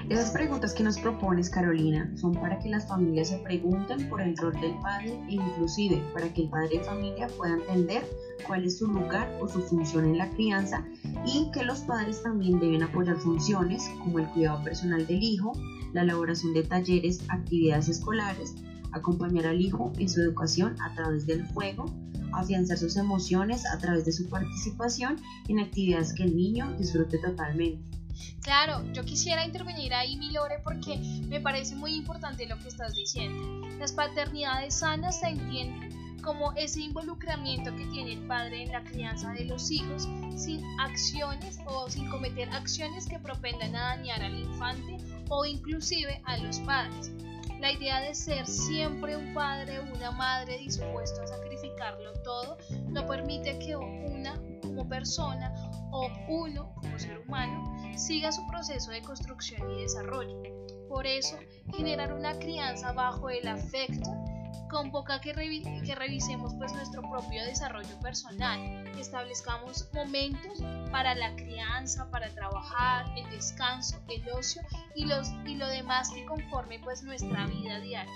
Esas 0.10 0.32
preguntas 0.32 0.74
que 0.74 0.84
nos 0.84 0.98
propones, 0.98 1.50
Carolina, 1.50 2.10
son 2.16 2.34
para 2.34 2.60
que 2.60 2.70
las 2.70 2.88
familias 2.88 3.28
se 3.28 3.38
pregunten 3.40 4.08
por 4.10 4.22
el 4.22 4.38
rol 4.38 4.54
del 4.62 4.74
padre 4.76 5.20
e 5.28 5.34
inclusive 5.34 6.02
para 6.14 6.32
que 6.34 6.44
el 6.44 6.50
padre 6.50 6.78
de 6.78 6.84
familia 6.84 7.28
pueda 7.28 7.56
entender 7.56 8.06
cuál 8.46 8.64
es 8.64 8.78
su 8.78 8.88
lugar 8.88 9.30
o 9.42 9.48
su 9.48 9.62
función 9.62 10.06
en 10.06 10.18
la 10.18 10.30
crianza 10.30 10.86
y 11.26 11.52
que 11.52 11.64
los 11.64 11.82
padres 11.82 12.24
también 12.24 12.60
deben 12.60 12.84
apoyar 12.84 13.18
funciones 13.18 13.90
como 14.04 14.20
el 14.20 14.28
cuidado 14.28 14.64
personal 14.64 15.06
del 15.06 15.22
hijo, 15.22 15.52
la 15.94 16.04
elaboración 16.04 16.54
de 16.54 16.64
talleres, 16.64 17.20
actividades 17.30 17.90
escolares, 17.90 18.56
acompañar 18.94 19.48
al 19.48 19.62
hijo 19.62 19.92
en 19.98 20.10
su 20.10 20.22
educación 20.22 20.76
a 20.82 20.94
través 20.94 21.26
del 21.26 21.46
juego, 21.48 21.86
afianzar 22.34 22.78
sus 22.78 22.96
emociones 22.96 23.66
a 23.66 23.78
través 23.78 24.06
de 24.06 24.12
su 24.12 24.28
participación 24.30 25.18
en 25.48 25.60
actividades 25.60 26.14
que 26.14 26.24
el 26.24 26.36
niño 26.36 26.74
disfrute 26.78 27.18
totalmente. 27.18 27.84
Claro, 28.42 28.84
yo 28.94 29.04
quisiera 29.04 29.46
intervenir 29.46 29.94
ahí, 29.94 30.16
Milore, 30.18 30.60
porque 30.64 30.98
me 31.28 31.40
parece 31.40 31.76
muy 31.76 31.96
importante 31.96 32.46
lo 32.48 32.58
que 32.60 32.70
estás 32.70 32.96
diciendo. 32.96 33.68
Las 33.78 33.92
paternidades 33.92 34.80
sanas 34.80 35.20
se 35.20 35.28
entienden 35.28 36.18
como 36.22 36.52
ese 36.54 36.82
involucramiento 36.82 37.74
que 37.76 37.86
tiene 37.86 38.14
el 38.14 38.28
padre 38.28 38.64
en 38.64 38.72
la 38.72 38.84
crianza 38.84 39.32
de 39.32 39.46
los 39.46 39.72
hijos 39.72 40.10
sin 40.36 40.62
acciones 40.80 41.60
o 41.68 41.90
sin 41.90 42.10
cometer 42.10 42.50
acciones 42.50 43.08
que 43.08 43.18
propendan 43.20 43.76
a 43.76 43.96
dañar 43.96 44.22
al 44.22 44.38
infante 44.38 44.98
o 45.30 45.46
inclusive 45.46 46.22
a 46.26 46.38
los 46.38 46.60
padres. 46.60 47.12
La 47.60 47.72
idea 47.72 48.02
de 48.02 48.14
ser 48.14 48.46
siempre 48.46 49.16
un 49.16 49.34
padre 49.34 49.80
o 49.80 49.84
una 49.96 50.12
madre 50.12 50.58
dispuesto 50.58 51.22
a 51.22 51.28
sacrificarlo 51.28 52.14
todo 52.24 52.58
no 52.90 53.08
permite 53.08 53.58
que 53.60 53.76
una 53.76 54.36
como 54.78 54.90
persona 54.90 55.52
o 55.92 56.08
uno 56.28 56.74
como 56.76 57.00
ser 57.00 57.20
humano 57.20 57.76
siga 57.98 58.32
su 58.32 58.46
proceso 58.48 58.92
de 58.92 59.02
construcción 59.02 59.72
y 59.72 59.82
desarrollo. 59.82 60.40
Por 60.88 61.08
eso, 61.08 61.38
generar 61.76 62.14
una 62.14 62.38
crianza 62.38 62.92
bajo 62.94 63.30
el 63.30 63.48
afecto 63.48 64.10
convoca 64.70 65.20
que, 65.20 65.34
que 65.84 65.96
revisemos 65.96 66.54
pues 66.56 66.74
nuestro 66.74 67.02
propio 67.02 67.44
desarrollo 67.46 68.00
personal, 68.02 68.88
establezcamos 69.00 69.88
momentos 69.94 70.62
para 70.92 71.16
la 71.16 71.36
crianza, 71.36 72.10
para 72.12 72.30
trabajar, 72.30 73.06
el 73.18 73.30
descanso, 73.32 73.98
el 74.10 74.30
ocio 74.30 74.62
y, 74.94 75.06
los, 75.06 75.30
y 75.46 75.56
lo 75.56 75.68
demás 75.68 76.12
que 76.12 76.26
conforme 76.26 76.80
pues 76.80 77.02
nuestra 77.04 77.48
vida 77.48 77.80
diaria. 77.80 78.14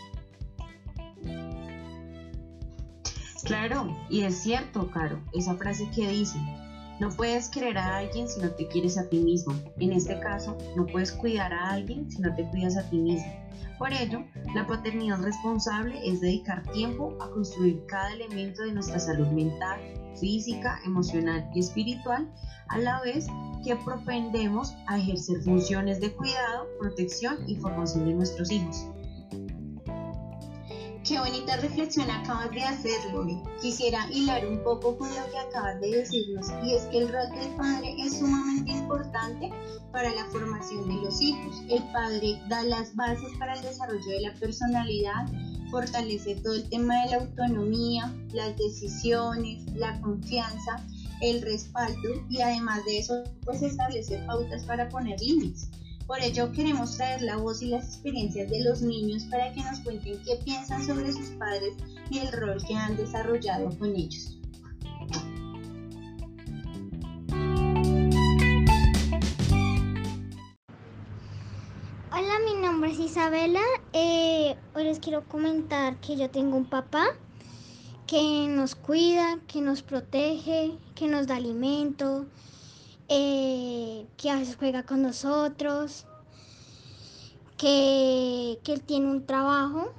Claro, 3.44 3.96
y 4.10 4.22
es 4.22 4.36
cierto, 4.42 4.90
Caro, 4.92 5.20
esa 5.34 5.56
frase 5.56 5.90
que 5.94 6.08
dice, 6.08 6.40
no 7.00 7.10
puedes 7.10 7.50
querer 7.50 7.78
a 7.78 7.98
alguien 7.98 8.28
si 8.30 8.40
no 8.40 8.52
te 8.52 8.68
quieres 8.68 8.98
a 8.98 9.10
ti 9.10 9.20
mismo. 9.20 9.56
En 9.80 9.92
este 9.92 10.20
caso, 10.20 10.58
no 10.76 10.86
puedes 10.86 11.12
cuidar 11.12 11.52
a 11.52 11.72
alguien 11.72 12.10
si 12.12 12.22
no 12.22 12.34
te 12.36 12.48
cuidas 12.50 12.78
a 12.78 12.88
ti 12.90 12.98
mismo. 13.00 13.32
Por 13.80 13.92
ello, 13.92 14.24
la 14.54 14.68
paternidad 14.68 15.20
responsable 15.24 16.00
es 16.08 16.22
dedicar 16.22 16.62
tiempo 16.72 17.18
a 17.20 17.32
construir 17.32 17.84
cada 17.88 18.14
elemento 18.14 18.62
de 18.62 18.74
nuestra 18.74 19.00
salud 19.00 19.28
mental, 19.30 19.80
física, 20.20 20.80
emocional 20.86 21.50
y 21.56 21.62
espiritual, 21.62 22.32
a 22.68 22.78
la 22.78 23.02
vez 23.02 23.26
que 23.66 23.76
propendemos 23.78 24.76
a 24.86 25.00
ejercer 25.00 25.42
funciones 25.42 26.00
de 26.00 26.14
cuidado, 26.14 26.68
protección 26.80 27.38
y 27.48 27.56
formación 27.56 28.06
de 28.06 28.14
nuestros 28.14 28.52
hijos. 28.52 28.86
Qué 31.04 31.18
bonita 31.18 31.58
reflexión 31.58 32.12
acabas 32.12 32.52
de 32.52 32.62
hacer, 32.62 33.12
Lore. 33.12 33.42
Quisiera 33.60 34.08
hilar 34.12 34.46
un 34.46 34.64
poco 34.64 34.96
con 35.00 35.10
lo 35.10 35.32
que 35.32 35.40
acabas 35.40 35.82
de 35.82 35.98
decirnos, 35.98 36.48
y 36.64 36.76
es 36.76 36.84
que 36.86 37.00
el 37.00 37.12
rol 37.12 37.28
del 37.32 37.50
padre 37.56 37.96
es 37.98 38.20
sumamente 38.20 38.72
importante 38.72 39.50
para 39.92 40.12
la 40.12 40.26
formación 40.26 40.88
de 40.88 41.02
los 41.02 41.20
hijos. 41.20 41.64
El 41.70 41.82
padre 41.92 42.40
da 42.50 42.62
las 42.62 42.96
bases 42.96 43.32
para 43.40 43.56
el 43.56 43.64
desarrollo 43.64 44.10
de 44.12 44.22
la 44.22 44.34
personalidad, 44.36 45.26
fortalece 45.72 46.36
todo 46.36 46.54
el 46.54 46.70
tema 46.70 46.94
de 47.04 47.10
la 47.10 47.18
autonomía, 47.18 48.14
las 48.34 48.56
decisiones, 48.58 49.64
la 49.74 50.00
confianza, 50.02 50.86
el 51.22 51.42
respaldo 51.42 52.24
y 52.30 52.42
además 52.42 52.86
de 52.86 53.00
eso, 53.00 53.24
pues 53.44 53.64
establece 53.64 54.20
pautas 54.28 54.66
para 54.66 54.88
poner 54.90 55.20
límites. 55.20 55.68
Por 56.12 56.22
ello 56.22 56.52
queremos 56.52 56.98
traer 56.98 57.22
la 57.22 57.38
voz 57.38 57.62
y 57.62 57.68
las 57.68 57.86
experiencias 57.86 58.50
de 58.50 58.66
los 58.66 58.82
niños 58.82 59.24
para 59.32 59.54
que 59.54 59.64
nos 59.64 59.80
cuenten 59.80 60.22
qué 60.24 60.36
piensan 60.44 60.86
sobre 60.86 61.10
sus 61.14 61.30
padres 61.40 61.74
y 62.10 62.20
el 62.20 62.30
rol 62.34 62.62
que 62.68 62.76
han 62.76 62.98
desarrollado 62.98 63.70
con 63.80 63.96
ellos. 63.96 64.38
Hola, 72.12 72.40
mi 72.46 72.62
nombre 72.62 72.92
es 72.92 73.00
Isabela. 73.00 73.62
Eh, 73.94 74.58
hoy 74.76 74.84
les 74.84 75.00
quiero 75.00 75.24
comentar 75.30 75.96
que 76.02 76.18
yo 76.18 76.30
tengo 76.30 76.58
un 76.58 76.66
papá 76.66 77.06
que 78.06 78.48
nos 78.50 78.76
cuida, 78.76 79.40
que 79.48 79.62
nos 79.62 79.82
protege, 79.82 80.74
que 80.94 81.08
nos 81.08 81.28
da 81.28 81.38
alimento, 81.38 82.26
eh, 83.14 84.08
que 84.16 84.30
a 84.30 84.38
veces 84.38 84.56
juega 84.56 84.84
con 84.84 85.02
nosotros, 85.02 86.06
que, 87.58 88.58
que 88.64 88.72
él 88.72 88.82
tiene 88.84 89.12
un 89.12 89.26
trabajo 89.26 89.92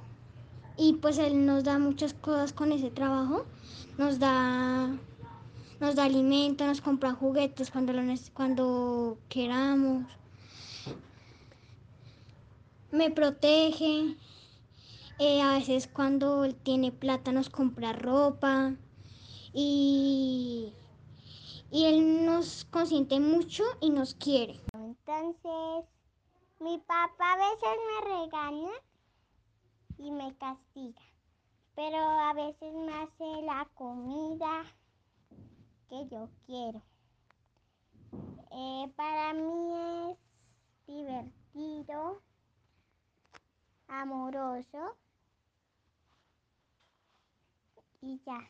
y 0.77 0.93
pues 0.93 1.19
él 1.19 1.45
nos 1.45 1.63
da 1.63 1.77
muchas 1.77 2.15
cosas 2.15 2.53
con 2.53 2.71
ese 2.71 2.89
trabajo, 2.89 3.45
nos 3.99 4.17
da 4.17 4.89
nos 5.79 5.95
da 5.95 6.05
alimento, 6.05 6.65
nos 6.65 6.81
compra 6.81 7.13
juguetes 7.13 7.69
cuando, 7.69 7.93
cuando 8.33 9.19
queramos, 9.29 10.05
me 12.91 13.11
protege, 13.11 14.15
eh, 15.19 15.41
a 15.41 15.53
veces 15.53 15.87
cuando 15.87 16.45
él 16.45 16.55
tiene 16.55 16.91
plata 16.91 17.31
nos 17.31 17.51
compra 17.51 17.93
ropa 17.93 18.73
y 19.53 20.73
y 21.73 21.85
Él 21.85 22.23
nos 22.23 22.65
consiente 22.65 23.19
mucho 23.19 23.63
y 23.81 23.89
nos 23.89 24.13
quiere. 24.13 24.61
Entonces, 24.73 25.85
mi 26.59 26.77
papá 26.77 27.33
a 27.33 27.37
veces 27.37 27.77
me 27.87 28.15
regaña 28.15 28.71
y 29.97 30.11
me 30.11 30.37
castiga, 30.37 31.01
pero 31.73 31.97
a 31.97 32.33
veces 32.33 32.73
me 32.75 32.93
hace 32.93 33.41
la 33.41 33.67
comida 33.73 34.65
que 35.89 36.07
yo 36.09 36.29
quiero. 36.45 36.83
Eh, 38.51 38.93
para 38.95 39.33
mí 39.33 40.11
es 40.11 40.17
divertido, 40.85 42.21
amoroso 43.87 44.95
y 48.03 48.21
ya. 48.23 48.47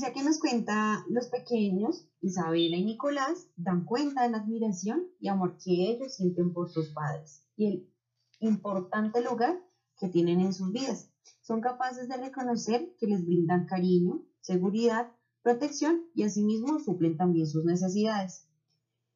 Ya 0.00 0.12
que 0.12 0.22
nos 0.22 0.38
cuenta 0.38 1.04
los 1.08 1.28
pequeños, 1.28 2.06
Isabela 2.20 2.76
y 2.76 2.84
Nicolás 2.84 3.48
dan 3.56 3.84
cuenta 3.84 4.22
de 4.22 4.30
la 4.30 4.38
admiración 4.38 5.06
y 5.20 5.28
amor 5.28 5.56
que 5.56 5.90
ellos 5.90 6.14
sienten 6.14 6.52
por 6.52 6.70
sus 6.70 6.90
padres 6.90 7.42
y 7.56 7.66
el 7.66 7.90
importante 8.40 9.22
lugar 9.22 9.58
que 9.98 10.08
tienen 10.08 10.40
en 10.40 10.52
sus 10.52 10.72
vidas. 10.72 11.10
Son 11.42 11.60
capaces 11.60 12.08
de 12.08 12.16
reconocer 12.16 12.94
que 12.98 13.06
les 13.06 13.24
brindan 13.24 13.66
cariño, 13.66 14.22
seguridad, 14.40 15.12
protección 15.42 16.02
y 16.14 16.24
asimismo 16.24 16.78
suplen 16.78 17.16
también 17.16 17.46
sus 17.46 17.64
necesidades. 17.64 18.46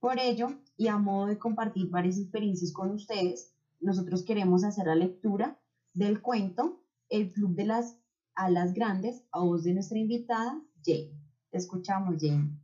Por 0.00 0.19
ello, 0.19 0.49
y 0.76 0.88
a 0.88 0.97
modo 0.97 1.26
de 1.26 1.38
compartir 1.38 1.90
varias 1.90 2.19
experiencias 2.19 2.73
con 2.73 2.90
ustedes, 2.90 3.52
nosotros 3.80 4.25
queremos 4.25 4.64
hacer 4.64 4.87
la 4.87 4.95
lectura 4.95 5.61
del 5.92 6.23
cuento 6.23 6.80
El 7.09 7.33
Club 7.33 7.54
de 7.54 7.66
las 7.66 7.97
a 8.40 8.49
las 8.49 8.73
grandes 8.73 9.23
a 9.32 9.40
voz 9.40 9.64
de 9.64 9.75
nuestra 9.75 9.99
invitada, 9.99 10.62
Jane. 10.82 11.12
Te 11.50 11.59
escuchamos, 11.59 12.16
Jane. 12.18 12.59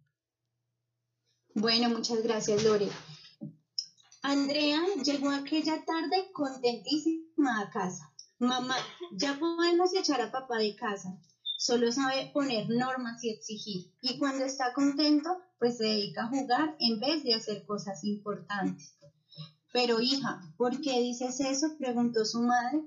Bueno, 1.54 1.90
muchas 1.90 2.22
gracias, 2.22 2.64
Lore. 2.64 2.88
Andrea 4.22 4.80
llegó 5.04 5.28
aquella 5.30 5.84
tarde 5.84 6.30
contentísima 6.32 7.60
a 7.60 7.68
casa. 7.68 8.10
Mamá, 8.38 8.76
ya 9.12 9.38
podemos 9.38 9.94
echar 9.94 10.22
a 10.22 10.32
papá 10.32 10.56
de 10.56 10.74
casa. 10.76 11.20
Solo 11.58 11.92
sabe 11.92 12.30
poner 12.32 12.70
normas 12.70 13.22
y 13.22 13.30
exigir. 13.30 13.92
Y 14.00 14.18
cuando 14.18 14.46
está 14.46 14.72
contento, 14.72 15.28
pues 15.58 15.76
se 15.76 15.84
dedica 15.84 16.22
a 16.24 16.28
jugar 16.28 16.74
en 16.78 17.00
vez 17.00 17.22
de 17.22 17.34
hacer 17.34 17.66
cosas 17.66 18.02
importantes. 18.02 18.94
Pero 19.74 20.00
hija, 20.00 20.40
¿por 20.56 20.80
qué 20.80 21.00
dices 21.02 21.38
eso? 21.40 21.76
preguntó 21.78 22.24
su 22.24 22.40
madre 22.40 22.82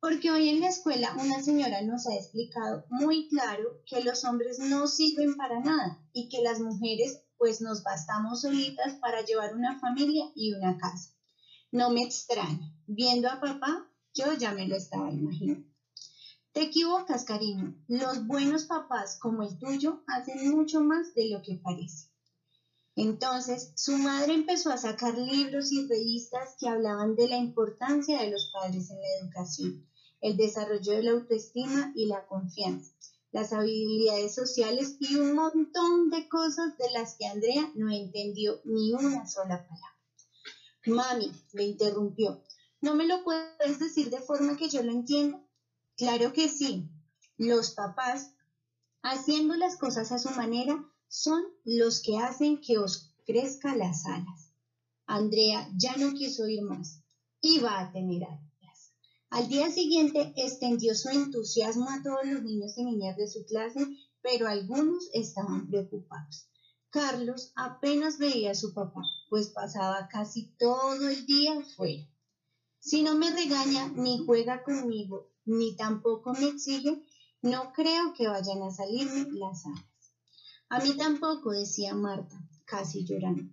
porque 0.00 0.30
hoy 0.30 0.48
en 0.48 0.60
la 0.60 0.68
escuela 0.68 1.14
una 1.18 1.42
señora 1.42 1.82
nos 1.82 2.06
ha 2.06 2.14
explicado 2.14 2.82
muy 2.88 3.28
claro 3.28 3.76
que 3.84 4.02
los 4.02 4.24
hombres 4.24 4.58
no 4.58 4.86
sirven 4.86 5.34
para 5.34 5.60
nada 5.60 6.00
y 6.14 6.26
que 6.26 6.40
las 6.40 6.58
mujeres 6.58 7.18
pues 7.36 7.60
nos 7.60 7.82
bastamos 7.82 8.40
solitas 8.40 8.96
para 8.98 9.20
llevar 9.20 9.54
una 9.54 9.78
familia 9.78 10.24
y 10.34 10.52
una 10.52 10.74
casa. 10.78 11.10
No 11.70 11.90
me 11.90 12.02
extraña. 12.02 12.72
Viendo 12.86 13.28
a 13.28 13.40
papá, 13.40 13.86
yo 14.14 14.32
ya 14.32 14.52
me 14.52 14.66
lo 14.66 14.74
estaba 14.74 15.10
imaginando. 15.10 15.62
Te 16.52 16.62
equivocas, 16.62 17.24
cariño. 17.24 17.74
Los 17.86 18.26
buenos 18.26 18.64
papás 18.64 19.18
como 19.18 19.42
el 19.42 19.56
tuyo 19.58 20.02
hacen 20.06 20.50
mucho 20.50 20.80
más 20.80 21.12
de 21.12 21.28
lo 21.28 21.42
que 21.42 21.60
parece. 21.62 22.08
Entonces, 22.96 23.70
su 23.74 23.96
madre 23.98 24.32
empezó 24.32 24.70
a 24.70 24.78
sacar 24.78 25.16
libros 25.16 25.70
y 25.72 25.86
revistas 25.86 26.56
que 26.58 26.68
hablaban 26.68 27.14
de 27.14 27.28
la 27.28 27.36
importancia 27.36 28.18
de 28.18 28.30
los 28.30 28.50
padres 28.50 28.90
en 28.90 29.00
la 29.00 29.08
educación 29.20 29.89
el 30.20 30.36
desarrollo 30.36 30.92
de 30.92 31.02
la 31.02 31.12
autoestima 31.12 31.92
y 31.94 32.06
la 32.06 32.26
confianza, 32.26 32.92
las 33.32 33.52
habilidades 33.52 34.34
sociales 34.34 34.96
y 35.00 35.16
un 35.16 35.34
montón 35.34 36.10
de 36.10 36.28
cosas 36.28 36.76
de 36.78 36.90
las 36.90 37.16
que 37.16 37.26
Andrea 37.26 37.70
no 37.74 37.90
entendió 37.90 38.60
ni 38.64 38.92
una 38.92 39.26
sola 39.26 39.64
palabra. 39.66 39.96
Mami, 40.86 41.30
me 41.52 41.64
interrumpió, 41.64 42.40
¿no 42.80 42.94
me 42.94 43.06
lo 43.06 43.22
puedes 43.22 43.78
decir 43.78 44.10
de 44.10 44.20
forma 44.20 44.56
que 44.56 44.68
yo 44.68 44.82
lo 44.82 44.92
entienda? 44.92 45.42
Claro 45.96 46.32
que 46.32 46.48
sí. 46.48 46.88
Los 47.36 47.70
papás, 47.72 48.32
haciendo 49.02 49.54
las 49.56 49.76
cosas 49.76 50.12
a 50.12 50.18
su 50.18 50.30
manera, 50.30 50.82
son 51.08 51.42
los 51.64 52.00
que 52.00 52.18
hacen 52.18 52.60
que 52.60 52.78
os 52.78 53.12
crezca 53.26 53.74
las 53.74 54.06
alas. 54.06 54.52
Andrea 55.06 55.66
ya 55.76 55.96
no 55.96 56.12
quiso 56.12 56.46
ir 56.46 56.62
más. 56.62 57.02
Iba 57.40 57.80
a 57.80 57.90
tener 57.92 58.22
Al 59.30 59.48
día 59.48 59.70
siguiente 59.70 60.32
extendió 60.34 60.92
su 60.96 61.08
entusiasmo 61.08 61.88
a 61.88 62.02
todos 62.02 62.24
los 62.24 62.42
niños 62.42 62.76
y 62.76 62.84
niñas 62.84 63.16
de 63.16 63.28
su 63.28 63.44
clase, 63.46 63.86
pero 64.22 64.48
algunos 64.48 65.08
estaban 65.14 65.68
preocupados. 65.68 66.48
Carlos 66.90 67.52
apenas 67.54 68.18
veía 68.18 68.50
a 68.50 68.56
su 68.56 68.74
papá, 68.74 69.02
pues 69.28 69.50
pasaba 69.50 70.08
casi 70.08 70.50
todo 70.58 71.08
el 71.08 71.26
día 71.26 71.64
fuera. 71.76 72.02
Si 72.80 73.02
no 73.02 73.14
me 73.14 73.30
regaña 73.30 73.86
ni 73.94 74.18
juega 74.18 74.64
conmigo, 74.64 75.30
ni 75.44 75.76
tampoco 75.76 76.32
me 76.32 76.48
exige, 76.48 77.00
no 77.40 77.72
creo 77.72 78.12
que 78.14 78.26
vayan 78.26 78.62
a 78.64 78.72
salirme 78.72 79.26
las 79.38 79.64
alas. 79.64 79.86
A 80.70 80.80
mí 80.80 80.96
tampoco, 80.96 81.52
decía 81.52 81.94
Marta, 81.94 82.36
casi 82.64 83.04
llorando. 83.04 83.44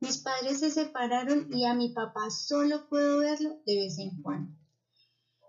Mis 0.00 0.18
padres 0.18 0.60
se 0.60 0.70
separaron 0.70 1.48
y 1.50 1.64
a 1.64 1.72
mi 1.72 1.88
papá 1.88 2.28
solo 2.30 2.86
puedo 2.90 3.16
verlo 3.18 3.62
de 3.64 3.76
vez 3.76 3.98
en 3.98 4.20
cuando. 4.20 4.61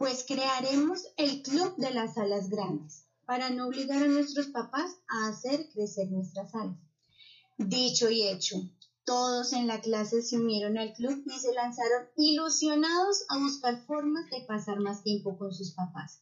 Pues 0.03 0.25
crearemos 0.27 1.07
el 1.15 1.41
club 1.43 1.77
de 1.77 1.91
las 1.91 2.17
alas 2.17 2.49
grandes 2.49 3.05
para 3.25 3.51
no 3.51 3.67
obligar 3.67 4.03
a 4.03 4.07
nuestros 4.09 4.47
papás 4.47 4.97
a 5.07 5.29
hacer 5.29 5.69
crecer 5.69 6.11
nuestras 6.11 6.53
alas. 6.55 6.75
Dicho 7.57 8.09
y 8.09 8.23
hecho, 8.23 8.57
todos 9.05 9.53
en 9.53 9.65
la 9.65 9.79
clase 9.79 10.21
se 10.21 10.35
unieron 10.35 10.77
al 10.77 10.91
club 10.91 11.23
y 11.25 11.39
se 11.39 11.53
lanzaron 11.53 12.05
ilusionados 12.17 13.23
a 13.29 13.37
buscar 13.37 13.81
formas 13.85 14.29
de 14.29 14.43
pasar 14.45 14.81
más 14.81 15.03
tiempo 15.03 15.37
con 15.37 15.53
sus 15.53 15.71
papás. 15.71 16.21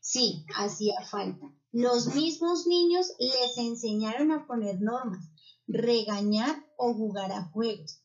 Sí, 0.00 0.44
hacía 0.56 1.00
falta. 1.08 1.46
Los 1.70 2.16
mismos 2.16 2.66
niños 2.66 3.06
les 3.20 3.56
enseñaron 3.56 4.32
a 4.32 4.48
poner 4.48 4.80
normas, 4.80 5.30
regañar 5.68 6.56
o 6.76 6.92
jugar 6.92 7.30
a 7.30 7.44
juegos. 7.52 8.01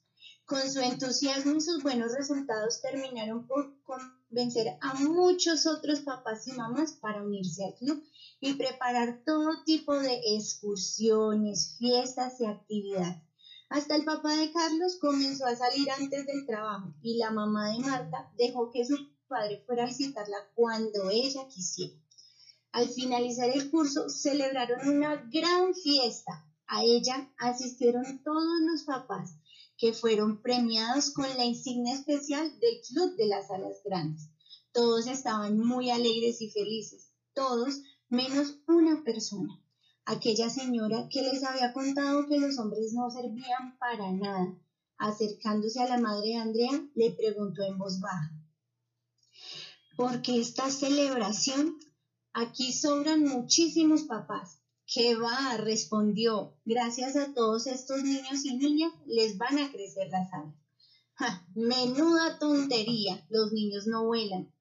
Con 0.47 0.71
su 0.71 0.79
entusiasmo 0.79 1.57
y 1.57 1.59
sus 1.59 1.83
buenos 1.83 2.13
resultados 2.13 2.79
terminaron 2.79 3.45
por 3.47 3.69
convencer 3.83 4.77
a 4.79 4.93
muchos 4.93 5.65
otros 5.65 5.99
papás 5.99 6.47
y 6.47 6.53
mamás 6.53 6.93
para 7.01 7.21
unirse 7.21 7.65
al 7.65 7.73
club 7.73 8.01
y 8.39 8.53
preparar 8.53 9.19
todo 9.25 9.61
tipo 9.65 9.93
de 9.99 10.21
excursiones, 10.37 11.75
fiestas 11.77 12.39
y 12.39 12.45
actividades. 12.45 13.19
Hasta 13.67 13.97
el 13.97 14.05
papá 14.05 14.37
de 14.37 14.49
Carlos 14.49 14.97
comenzó 15.01 15.45
a 15.47 15.57
salir 15.57 15.91
antes 15.91 16.25
del 16.25 16.45
trabajo 16.45 16.93
y 17.01 17.17
la 17.17 17.29
mamá 17.29 17.73
de 17.73 17.79
Marta 17.79 18.29
dejó 18.37 18.71
que 18.71 18.85
su 18.85 18.95
padre 19.27 19.61
fuera 19.65 19.83
a 19.83 19.87
visitarla 19.87 20.37
cuando 20.53 21.09
ella 21.09 21.45
quisiera. 21.49 21.93
Al 22.71 22.87
finalizar 22.87 23.49
el 23.49 23.69
curso 23.69 24.07
celebraron 24.07 24.87
una 24.87 25.21
gran 25.29 25.75
fiesta. 25.75 26.45
A 26.67 26.83
ella 26.83 27.29
asistieron 27.37 28.21
todos 28.23 28.61
los 28.61 28.83
papás 28.83 29.35
que 29.77 29.93
fueron 29.93 30.41
premiados 30.41 31.11
con 31.11 31.27
la 31.37 31.45
insignia 31.45 31.93
especial 31.93 32.59
del 32.59 32.81
Club 32.87 33.15
de 33.15 33.27
las 33.27 33.49
Alas 33.51 33.77
Grandes. 33.85 34.29
Todos 34.73 35.07
estaban 35.07 35.59
muy 35.59 35.91
alegres 35.91 36.41
y 36.41 36.49
felices, 36.49 37.11
todos 37.33 37.81
menos 38.09 38.59
una 38.67 39.03
persona, 39.03 39.61
aquella 40.05 40.49
señora 40.49 41.07
que 41.09 41.21
les 41.21 41.43
había 41.43 41.73
contado 41.73 42.27
que 42.27 42.39
los 42.39 42.57
hombres 42.57 42.93
no 42.93 43.09
servían 43.09 43.77
para 43.79 44.11
nada. 44.11 44.55
Acercándose 44.97 45.79
a 45.79 45.87
la 45.87 45.99
madre 45.99 46.29
de 46.29 46.35
Andrea, 46.37 46.89
le 46.95 47.11
preguntó 47.11 47.61
en 47.63 47.77
voz 47.77 47.99
baja, 47.99 48.31
¿por 49.95 50.23
qué 50.23 50.39
esta 50.39 50.71
celebración? 50.71 51.77
Aquí 52.33 52.73
sobran 52.73 53.23
muchísimos 53.23 54.03
papás. 54.03 54.56
¿Qué 54.89 55.15
va? 55.15 55.57
respondió. 55.57 56.55
Gracias 56.63 57.17
a 57.17 57.33
todos 57.33 57.67
estos 57.67 58.03
niños 58.03 58.45
y 58.45 58.55
niñas 58.55 58.93
les 59.05 59.37
van 59.37 59.59
a 59.59 59.69
crecer 59.69 60.07
las 60.09 60.31
alas. 60.31 60.55
menuda 61.55 62.39
tontería. 62.39 63.25
Los 63.29 63.51
niños 63.51 63.85
no 63.85 64.05
vuelan. 64.05 64.53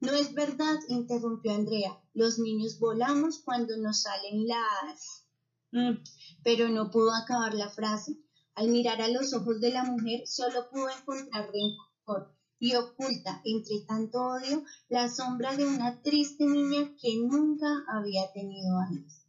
No 0.00 0.12
es 0.12 0.32
verdad, 0.32 0.78
interrumpió 0.88 1.52
Andrea. 1.52 2.00
Los 2.14 2.38
niños 2.38 2.78
volamos 2.78 3.40
cuando 3.44 3.76
nos 3.76 4.00
salen 4.00 4.46
las... 4.46 5.26
Mm, 5.72 6.02
pero 6.42 6.70
no 6.70 6.90
pudo 6.90 7.12
acabar 7.12 7.52
la 7.52 7.68
frase. 7.68 8.16
Al 8.54 8.68
mirar 8.68 9.02
a 9.02 9.08
los 9.08 9.34
ojos 9.34 9.60
de 9.60 9.72
la 9.72 9.84
mujer, 9.84 10.26
solo 10.26 10.70
pudo 10.70 10.88
encontrar 10.88 11.50
rencor 11.52 12.34
y 12.58 12.74
oculta 12.76 13.42
entre 13.44 13.80
tanto 13.86 14.18
odio 14.22 14.64
la 14.88 15.10
sombra 15.10 15.54
de 15.54 15.66
una 15.66 16.00
triste 16.00 16.46
niña 16.46 16.96
que 16.98 17.14
nunca 17.18 17.84
había 17.88 18.32
tenido 18.32 18.78
años. 18.78 19.25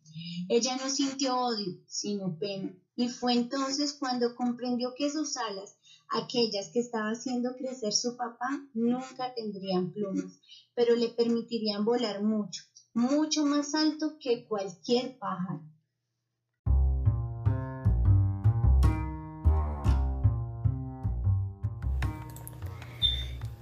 Ella 0.50 0.78
no 0.78 0.90
sintió 0.90 1.38
odio, 1.38 1.82
sino 1.88 2.38
pena, 2.38 2.74
y 2.96 3.10
fue 3.10 3.34
entonces 3.34 3.94
cuando 3.94 4.36
comprendió 4.36 4.94
que 4.96 5.10
sus 5.10 5.38
alas 5.38 5.78
Aquellas 6.10 6.70
que 6.70 6.80
estaba 6.80 7.10
haciendo 7.10 7.58
crecer 7.58 7.92
su 7.92 8.16
papá 8.16 8.48
nunca 8.74 9.34
tendrían 9.36 9.92
plumas, 9.92 10.40
pero 10.74 10.96
le 10.96 11.10
permitirían 11.10 11.84
volar 11.84 12.24
mucho, 12.24 12.64
mucho 12.94 13.46
más 13.46 13.76
alto 13.76 14.18
que 14.18 14.48
cualquier 14.48 15.18
pájaro. 15.20 15.62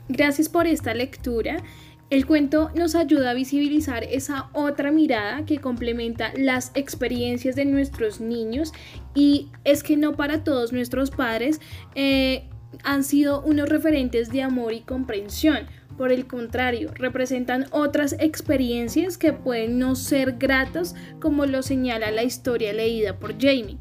Gracias 0.08 0.48
por 0.48 0.68
esta 0.68 0.94
lectura. 0.94 1.64
El 2.12 2.28
cuento 2.28 2.70
nos 2.76 2.94
ayuda 2.94 3.32
a 3.32 3.34
visibilizar 3.34 4.04
esa 4.04 4.50
otra 4.54 4.92
mirada 4.92 5.44
que 5.46 5.60
complementa 5.60 6.32
las 6.38 6.72
experiencias 6.76 7.56
de 7.56 7.66
nuestros 7.66 8.22
niños 8.22 8.74
y 9.16 9.50
es 9.64 9.82
que 9.82 9.98
no 9.98 10.16
para 10.16 10.44
todos 10.44 10.72
nuestros 10.72 11.10
padres 11.10 11.60
eh, 11.96 12.48
han 12.84 13.04
sido 13.04 13.42
unos 13.42 13.70
referentes 13.70 14.30
de 14.30 14.44
amor 14.44 14.74
y 14.74 14.82
comprensión. 14.82 15.66
Por 15.98 16.12
el 16.12 16.28
contrario, 16.28 16.92
representan 16.94 17.66
otras 17.72 18.14
experiencias 18.20 19.18
que 19.18 19.34
pueden 19.34 19.80
no 19.80 19.96
ser 19.96 20.34
gratas 20.38 20.94
como 21.20 21.46
lo 21.48 21.64
señala 21.64 22.12
la 22.12 22.24
historia 22.24 22.72
leída 22.74 23.18
por 23.18 23.34
Jamie. 23.34 23.78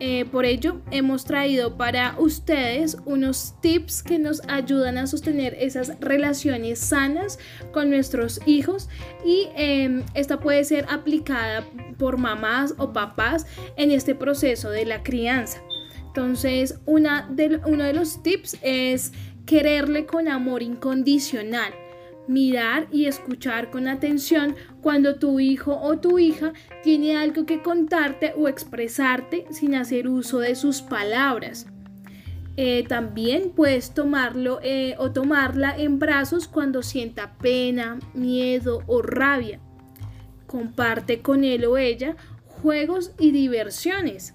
Eh, 0.00 0.26
por 0.30 0.44
ello, 0.44 0.80
hemos 0.92 1.24
traído 1.24 1.76
para 1.76 2.14
ustedes 2.18 2.96
unos 3.04 3.54
tips 3.60 4.04
que 4.04 4.18
nos 4.18 4.40
ayudan 4.48 4.96
a 4.96 5.08
sostener 5.08 5.56
esas 5.58 5.98
relaciones 6.00 6.78
sanas 6.78 7.38
con 7.72 7.90
nuestros 7.90 8.40
hijos 8.46 8.88
y 9.24 9.48
em, 9.56 10.04
esta 10.14 10.38
puede 10.38 10.62
ser 10.64 10.86
aplicada 10.88 11.64
por 11.98 12.16
mamás 12.16 12.74
o 12.78 12.92
papás 12.92 13.46
en 13.76 13.90
este 13.90 14.14
proceso 14.14 14.70
de 14.70 14.86
la 14.86 15.02
crianza. 15.02 15.60
Entonces, 16.06 16.78
una 16.86 17.28
de, 17.30 17.60
uno 17.66 17.82
de 17.82 17.92
los 17.92 18.22
tips 18.22 18.56
es 18.62 19.12
quererle 19.46 20.06
con 20.06 20.28
amor 20.28 20.62
incondicional 20.62 21.72
mirar 22.28 22.86
y 22.92 23.06
escuchar 23.06 23.70
con 23.70 23.88
atención 23.88 24.54
cuando 24.80 25.16
tu 25.16 25.40
hijo 25.40 25.76
o 25.80 25.98
tu 25.98 26.18
hija 26.18 26.52
tiene 26.82 27.16
algo 27.16 27.46
que 27.46 27.62
contarte 27.62 28.34
o 28.36 28.46
expresarte 28.46 29.46
sin 29.50 29.74
hacer 29.74 30.08
uso 30.08 30.38
de 30.38 30.54
sus 30.54 30.82
palabras. 30.82 31.66
Eh, 32.56 32.84
también 32.88 33.52
puedes 33.54 33.94
tomarlo 33.94 34.58
eh, 34.62 34.96
o 34.98 35.12
tomarla 35.12 35.76
en 35.76 35.98
brazos 35.98 36.48
cuando 36.48 36.82
sienta 36.82 37.34
pena, 37.38 37.98
miedo 38.14 38.82
o 38.86 39.00
rabia. 39.00 39.60
Comparte 40.46 41.22
con 41.22 41.44
él 41.44 41.64
o 41.66 41.78
ella 41.78 42.16
juegos 42.44 43.12
y 43.18 43.30
diversiones. 43.30 44.34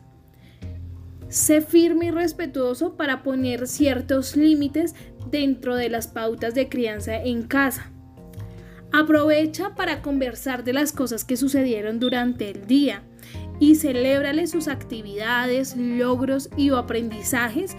Sé 1.27 1.61
firme 1.61 2.05
y 2.05 2.11
respetuoso 2.11 2.95
para 2.95 3.23
poner 3.23 3.67
ciertos 3.67 4.37
límites 4.37 4.95
dentro 5.33 5.75
de 5.75 5.89
las 5.89 6.07
pautas 6.07 6.53
de 6.53 6.69
crianza 6.69 7.17
en 7.17 7.43
casa. 7.43 7.91
Aprovecha 8.93 9.73
para 9.75 10.03
conversar 10.03 10.63
de 10.63 10.73
las 10.73 10.91
cosas 10.91 11.25
que 11.25 11.35
sucedieron 11.35 11.99
durante 11.99 12.51
el 12.51 12.67
día 12.67 13.01
y 13.59 13.75
celébrale 13.75 14.45
sus 14.45 14.67
actividades, 14.67 15.75
logros 15.75 16.49
y 16.55 16.69
aprendizajes 16.69 17.75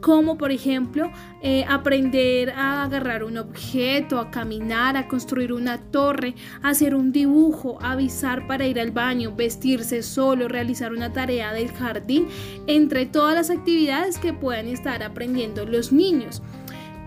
como 0.00 0.38
por 0.38 0.52
ejemplo 0.52 1.10
eh, 1.42 1.64
aprender 1.68 2.50
a 2.50 2.84
agarrar 2.84 3.24
un 3.24 3.38
objeto, 3.38 4.20
a 4.20 4.30
caminar, 4.30 4.96
a 4.96 5.08
construir 5.08 5.52
una 5.52 5.78
torre, 5.78 6.34
hacer 6.62 6.94
un 6.94 7.10
dibujo, 7.10 7.78
avisar 7.80 8.46
para 8.46 8.66
ir 8.66 8.78
al 8.78 8.92
baño, 8.92 9.34
vestirse 9.34 10.02
solo, 10.02 10.46
realizar 10.46 10.92
una 10.92 11.12
tarea 11.12 11.52
del 11.52 11.72
jardín, 11.72 12.28
entre 12.66 13.06
todas 13.06 13.34
las 13.34 13.50
actividades 13.50 14.18
que 14.18 14.32
puedan 14.32 14.68
estar 14.68 15.02
aprendiendo 15.02 15.64
los 15.64 15.92
niños. 15.92 16.42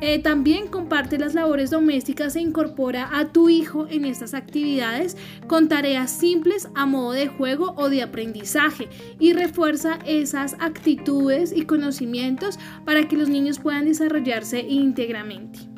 Eh, 0.02 0.18
también 0.18 0.68
comparte 0.68 1.20
las 1.20 1.36
labores 1.36 1.70
domésticas 1.70 2.36
e 2.36 2.42
incorpora 2.42 3.10
a 3.12 3.32
tu 3.32 3.50
hijo 3.50 3.88
en 3.88 4.04
estas 4.06 4.34
actividades 4.34 5.16
con 5.48 5.70
tareas 5.70 6.10
simples 6.10 6.68
a 6.74 6.88
modo 6.88 7.12
de 7.12 7.28
juego 7.28 7.76
o 7.78 7.88
de 7.88 8.02
aprendizaje 8.02 8.90
y 9.20 9.34
refuerza 9.34 10.00
esas 10.06 10.56
actitudes 10.60 11.54
y 11.56 11.66
conocimientos 11.66 12.58
para 12.84 13.08
que 13.08 13.16
los 13.16 13.30
niños 13.30 13.60
puedan 13.60 13.86
desarrollarse 13.86 14.62
íntegramente. 14.62 15.71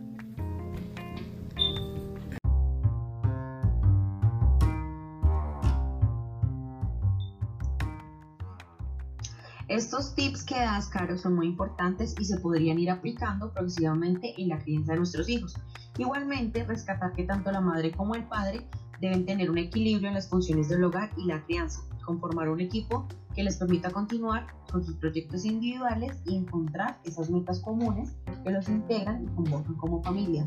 Estos 9.73 10.13
tips 10.13 10.43
que 10.43 10.53
das, 10.53 10.87
Caro, 10.87 11.17
son 11.17 11.33
muy 11.33 11.47
importantes 11.47 12.13
y 12.19 12.25
se 12.25 12.37
podrían 12.37 12.77
ir 12.77 12.91
aplicando 12.91 13.51
progresivamente 13.51 14.39
en 14.39 14.49
la 14.49 14.59
crianza 14.59 14.91
de 14.91 14.99
nuestros 14.99 15.27
hijos. 15.27 15.55
Igualmente, 15.97 16.63
rescatar 16.63 17.11
que 17.13 17.23
tanto 17.23 17.51
la 17.51 17.59
madre 17.59 17.91
como 17.91 18.13
el 18.13 18.23
padre 18.25 18.67
deben 19.01 19.25
tener 19.25 19.49
un 19.49 19.57
equilibrio 19.57 20.09
en 20.09 20.13
las 20.13 20.29
funciones 20.29 20.69
del 20.69 20.83
hogar 20.83 21.09
y 21.17 21.25
la 21.25 21.43
crianza, 21.45 21.81
conformar 22.05 22.49
un 22.49 22.61
equipo 22.61 23.07
que 23.33 23.41
les 23.41 23.57
permita 23.57 23.89
continuar 23.89 24.45
con 24.71 24.85
sus 24.85 24.95
proyectos 24.97 25.43
individuales 25.43 26.21
y 26.27 26.35
encontrar 26.35 26.99
esas 27.03 27.31
metas 27.31 27.59
comunes 27.59 28.13
que 28.43 28.51
los 28.51 28.69
integran 28.69 29.23
y 29.23 29.27
convocan 29.29 29.73
como 29.73 30.03
familia. 30.03 30.45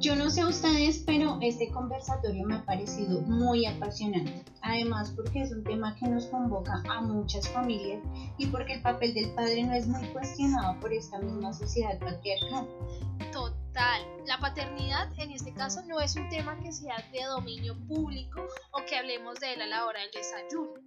Yo 0.00 0.16
no 0.16 0.30
sé 0.30 0.40
a 0.40 0.48
ustedes, 0.48 1.02
pero 1.04 1.36
este 1.42 1.68
conversatorio 1.68 2.46
me 2.46 2.54
ha 2.54 2.64
parecido 2.64 3.20
muy 3.20 3.66
apasionante. 3.66 4.46
Además, 4.62 5.12
porque 5.14 5.42
es 5.42 5.52
un 5.52 5.62
tema 5.62 5.94
que 5.94 6.08
nos 6.08 6.24
convoca 6.28 6.82
a 6.88 7.02
muchas 7.02 7.46
familias 7.50 8.02
y 8.38 8.46
porque 8.46 8.72
el 8.74 8.80
papel 8.80 9.12
del 9.12 9.34
padre 9.34 9.62
no 9.62 9.74
es 9.74 9.86
muy 9.86 10.02
cuestionado 10.08 10.80
por 10.80 10.90
esta 10.94 11.18
misma 11.18 11.52
sociedad 11.52 11.98
patriarcal. 11.98 12.66
Total, 13.30 14.02
la 14.26 14.38
paternidad 14.40 15.12
en 15.18 15.32
este 15.32 15.52
caso 15.52 15.82
no 15.86 16.00
es 16.00 16.16
un 16.16 16.30
tema 16.30 16.58
que 16.60 16.72
sea 16.72 16.96
de 17.12 17.22
dominio 17.24 17.76
público 17.86 18.40
o 18.72 18.82
que 18.86 18.96
hablemos 18.96 19.38
de 19.38 19.52
él 19.52 19.60
a 19.60 19.66
la 19.66 19.84
hora 19.84 20.00
del 20.00 20.12
desayuno. 20.12 20.80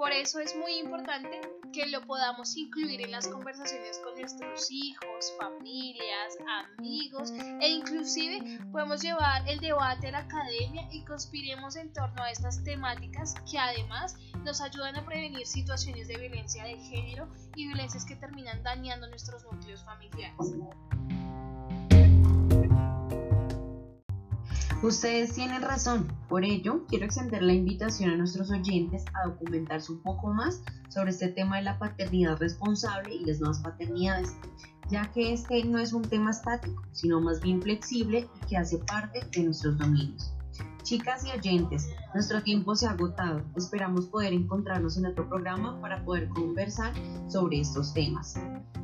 Por 0.00 0.12
eso 0.12 0.40
es 0.40 0.56
muy 0.56 0.78
importante 0.78 1.42
que 1.74 1.84
lo 1.84 2.00
podamos 2.06 2.56
incluir 2.56 3.02
en 3.02 3.10
las 3.10 3.28
conversaciones 3.28 3.98
con 3.98 4.18
nuestros 4.18 4.70
hijos, 4.70 5.34
familias, 5.38 6.38
amigos 6.78 7.30
e 7.60 7.68
inclusive 7.68 8.40
podemos 8.72 9.02
llevar 9.02 9.46
el 9.46 9.60
debate 9.60 10.08
a 10.08 10.12
la 10.12 10.18
academia 10.20 10.88
y 10.90 11.04
conspiremos 11.04 11.76
en 11.76 11.92
torno 11.92 12.22
a 12.22 12.30
estas 12.30 12.64
temáticas 12.64 13.34
que 13.50 13.58
además 13.58 14.16
nos 14.42 14.62
ayudan 14.62 14.96
a 14.96 15.04
prevenir 15.04 15.46
situaciones 15.46 16.08
de 16.08 16.16
violencia 16.16 16.64
de 16.64 16.78
género 16.78 17.28
y 17.54 17.66
violencias 17.66 18.06
que 18.06 18.16
terminan 18.16 18.62
dañando 18.62 19.06
nuestros 19.06 19.44
núcleos 19.44 19.84
familiares. 19.84 20.54
Ustedes 24.82 25.34
tienen 25.34 25.60
razón, 25.60 26.08
por 26.26 26.42
ello 26.42 26.86
quiero 26.88 27.04
extender 27.04 27.42
la 27.42 27.52
invitación 27.52 28.12
a 28.12 28.16
nuestros 28.16 28.50
oyentes 28.50 29.04
a 29.12 29.28
documentarse 29.28 29.92
un 29.92 30.00
poco 30.00 30.32
más 30.32 30.62
sobre 30.88 31.10
este 31.10 31.28
tema 31.28 31.58
de 31.58 31.64
la 31.64 31.78
paternidad 31.78 32.38
responsable 32.38 33.14
y 33.14 33.26
las 33.26 33.40
nuevas 33.40 33.60
paternidades, 33.60 34.34
ya 34.88 35.12
que 35.12 35.34
este 35.34 35.62
no 35.64 35.78
es 35.78 35.92
un 35.92 36.00
tema 36.00 36.30
estático, 36.30 36.82
sino 36.92 37.20
más 37.20 37.42
bien 37.42 37.60
flexible 37.60 38.26
y 38.34 38.46
que 38.46 38.56
hace 38.56 38.78
parte 38.78 39.20
de 39.32 39.42
nuestros 39.42 39.76
dominios. 39.76 40.32
Chicas 40.82 41.24
y 41.26 41.38
oyentes, 41.38 41.88
nuestro 42.14 42.42
tiempo 42.42 42.74
se 42.74 42.86
ha 42.86 42.90
agotado. 42.90 43.42
Esperamos 43.56 44.06
poder 44.06 44.32
encontrarnos 44.32 44.96
en 44.96 45.06
otro 45.06 45.28
programa 45.28 45.80
para 45.80 46.02
poder 46.04 46.28
conversar 46.28 46.92
sobre 47.28 47.60
estos 47.60 47.92
temas. 47.92 48.34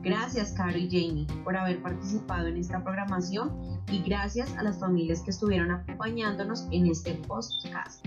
Gracias, 0.03 0.53
Caro 0.53 0.77
y 0.77 0.87
Jamie, 0.87 1.27
por 1.43 1.57
haber 1.57 1.83
participado 1.83 2.49
en 2.49 2.59
esta 2.59 2.85
programación 2.85 3.83
y 3.91 4.03
gracias 4.03 4.55
a 4.57 4.63
las 4.63 4.79
familias 4.79 5.23
que 5.23 5.31
estuvieron 5.31 5.71
acompañándonos 5.71 6.67
en 6.71 6.87
este 6.87 7.15
podcast. 7.15 8.05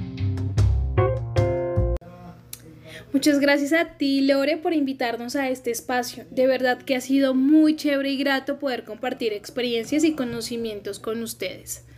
Muchas 3.12 3.40
gracias 3.40 3.74
a 3.74 3.98
ti, 3.98 4.22
Lore, 4.22 4.58
por 4.58 4.74
invitarnos 4.74 5.36
a 5.36 5.50
este 5.50 5.72
espacio. 5.72 6.26
De 6.30 6.46
verdad 6.46 6.80
que 6.84 6.96
ha 6.96 7.02
sido 7.02 7.34
muy 7.34 7.76
chévere 7.76 8.12
y 8.12 8.18
grato 8.18 8.60
poder 8.60 8.84
compartir 8.84 9.34
experiencias 9.34 10.04
y 10.04 10.14
conocimientos 10.14 11.00
con 11.00 11.24
ustedes. 11.24 11.89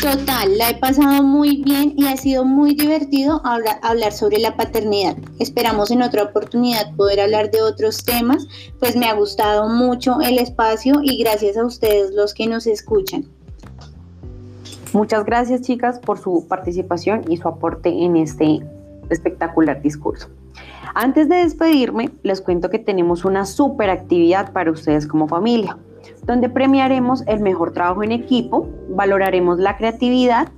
Total, 0.00 0.58
la 0.58 0.70
he 0.70 0.74
pasado 0.78 1.22
muy 1.22 1.62
bien 1.62 1.94
y 1.96 2.06
ha 2.06 2.16
sido 2.16 2.44
muy 2.44 2.74
divertido 2.74 3.40
hablar, 3.44 4.12
sobre 4.12 4.38
la 4.38 4.54
paternidad. 4.54 5.16
Esperamos 5.38 5.90
en 5.90 6.02
otra 6.02 6.24
oportunidad 6.24 6.94
poder 6.96 7.20
hablar 7.20 7.50
de 7.50 7.62
otros 7.62 8.04
temas, 8.04 8.46
pues 8.78 8.94
me 8.94 9.06
ha 9.06 9.14
gustado 9.14 9.68
mucho 9.68 10.20
el 10.20 10.38
espacio 10.38 11.00
y 11.02 11.18
gracias 11.18 11.56
a 11.56 11.64
ustedes 11.64 12.12
los 12.12 12.34
que 12.34 12.46
nos 12.46 12.66
escuchan. 12.66 13.24
Muchas 14.92 15.24
gracias 15.24 15.62
chicas 15.62 15.98
por 15.98 16.18
su 16.18 16.46
participación 16.46 17.24
y 17.28 17.38
su 17.38 17.48
aporte 17.48 17.88
en 17.88 18.16
este 18.16 18.60
espectacular 19.08 19.80
discurso. 19.80 20.28
Antes 20.94 21.28
de 21.28 21.36
despedirme, 21.36 22.10
les 22.22 22.40
cuento 22.40 22.70
que 22.70 22.78
tenemos 22.78 23.24
una 23.24 23.46
super 23.46 23.90
actividad 23.90 24.52
para 24.52 24.70
ustedes 24.70 25.06
como 25.06 25.26
familia 25.26 25.78
donde 26.24 26.48
premiaremos 26.48 27.22
el 27.26 27.40
mejor 27.40 27.72
trabajo 27.72 28.02
en 28.02 28.12
equipo, 28.12 28.68
valoraremos 28.88 29.58
la 29.58 29.76
creatividad, 29.76 30.48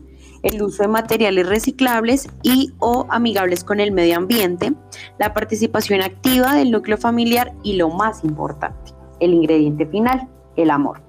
el 0.42 0.62
uso 0.62 0.82
de 0.82 0.88
materiales 0.88 1.48
reciclables 1.48 2.28
y 2.42 2.72
o 2.78 3.06
amigables 3.10 3.64
con 3.64 3.80
el 3.80 3.92
medio 3.92 4.16
ambiente, 4.16 4.72
la 5.18 5.34
participación 5.34 6.02
activa 6.02 6.54
del 6.54 6.70
núcleo 6.70 6.96
familiar 6.96 7.52
y 7.62 7.76
lo 7.76 7.90
más 7.90 8.24
importante, 8.24 8.92
el 9.20 9.34
ingrediente 9.34 9.86
final, 9.86 10.28
el 10.56 10.70
amor. 10.70 11.02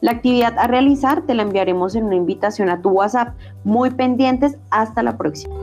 La 0.00 0.12
actividad 0.12 0.58
a 0.58 0.66
realizar 0.66 1.26
te 1.26 1.34
la 1.34 1.42
enviaremos 1.42 1.94
en 1.94 2.04
una 2.04 2.16
invitación 2.16 2.70
a 2.70 2.80
tu 2.80 2.88
WhatsApp. 2.88 3.34
Muy 3.64 3.90
pendientes, 3.90 4.56
hasta 4.70 5.02
la 5.02 5.18
próxima. 5.18 5.54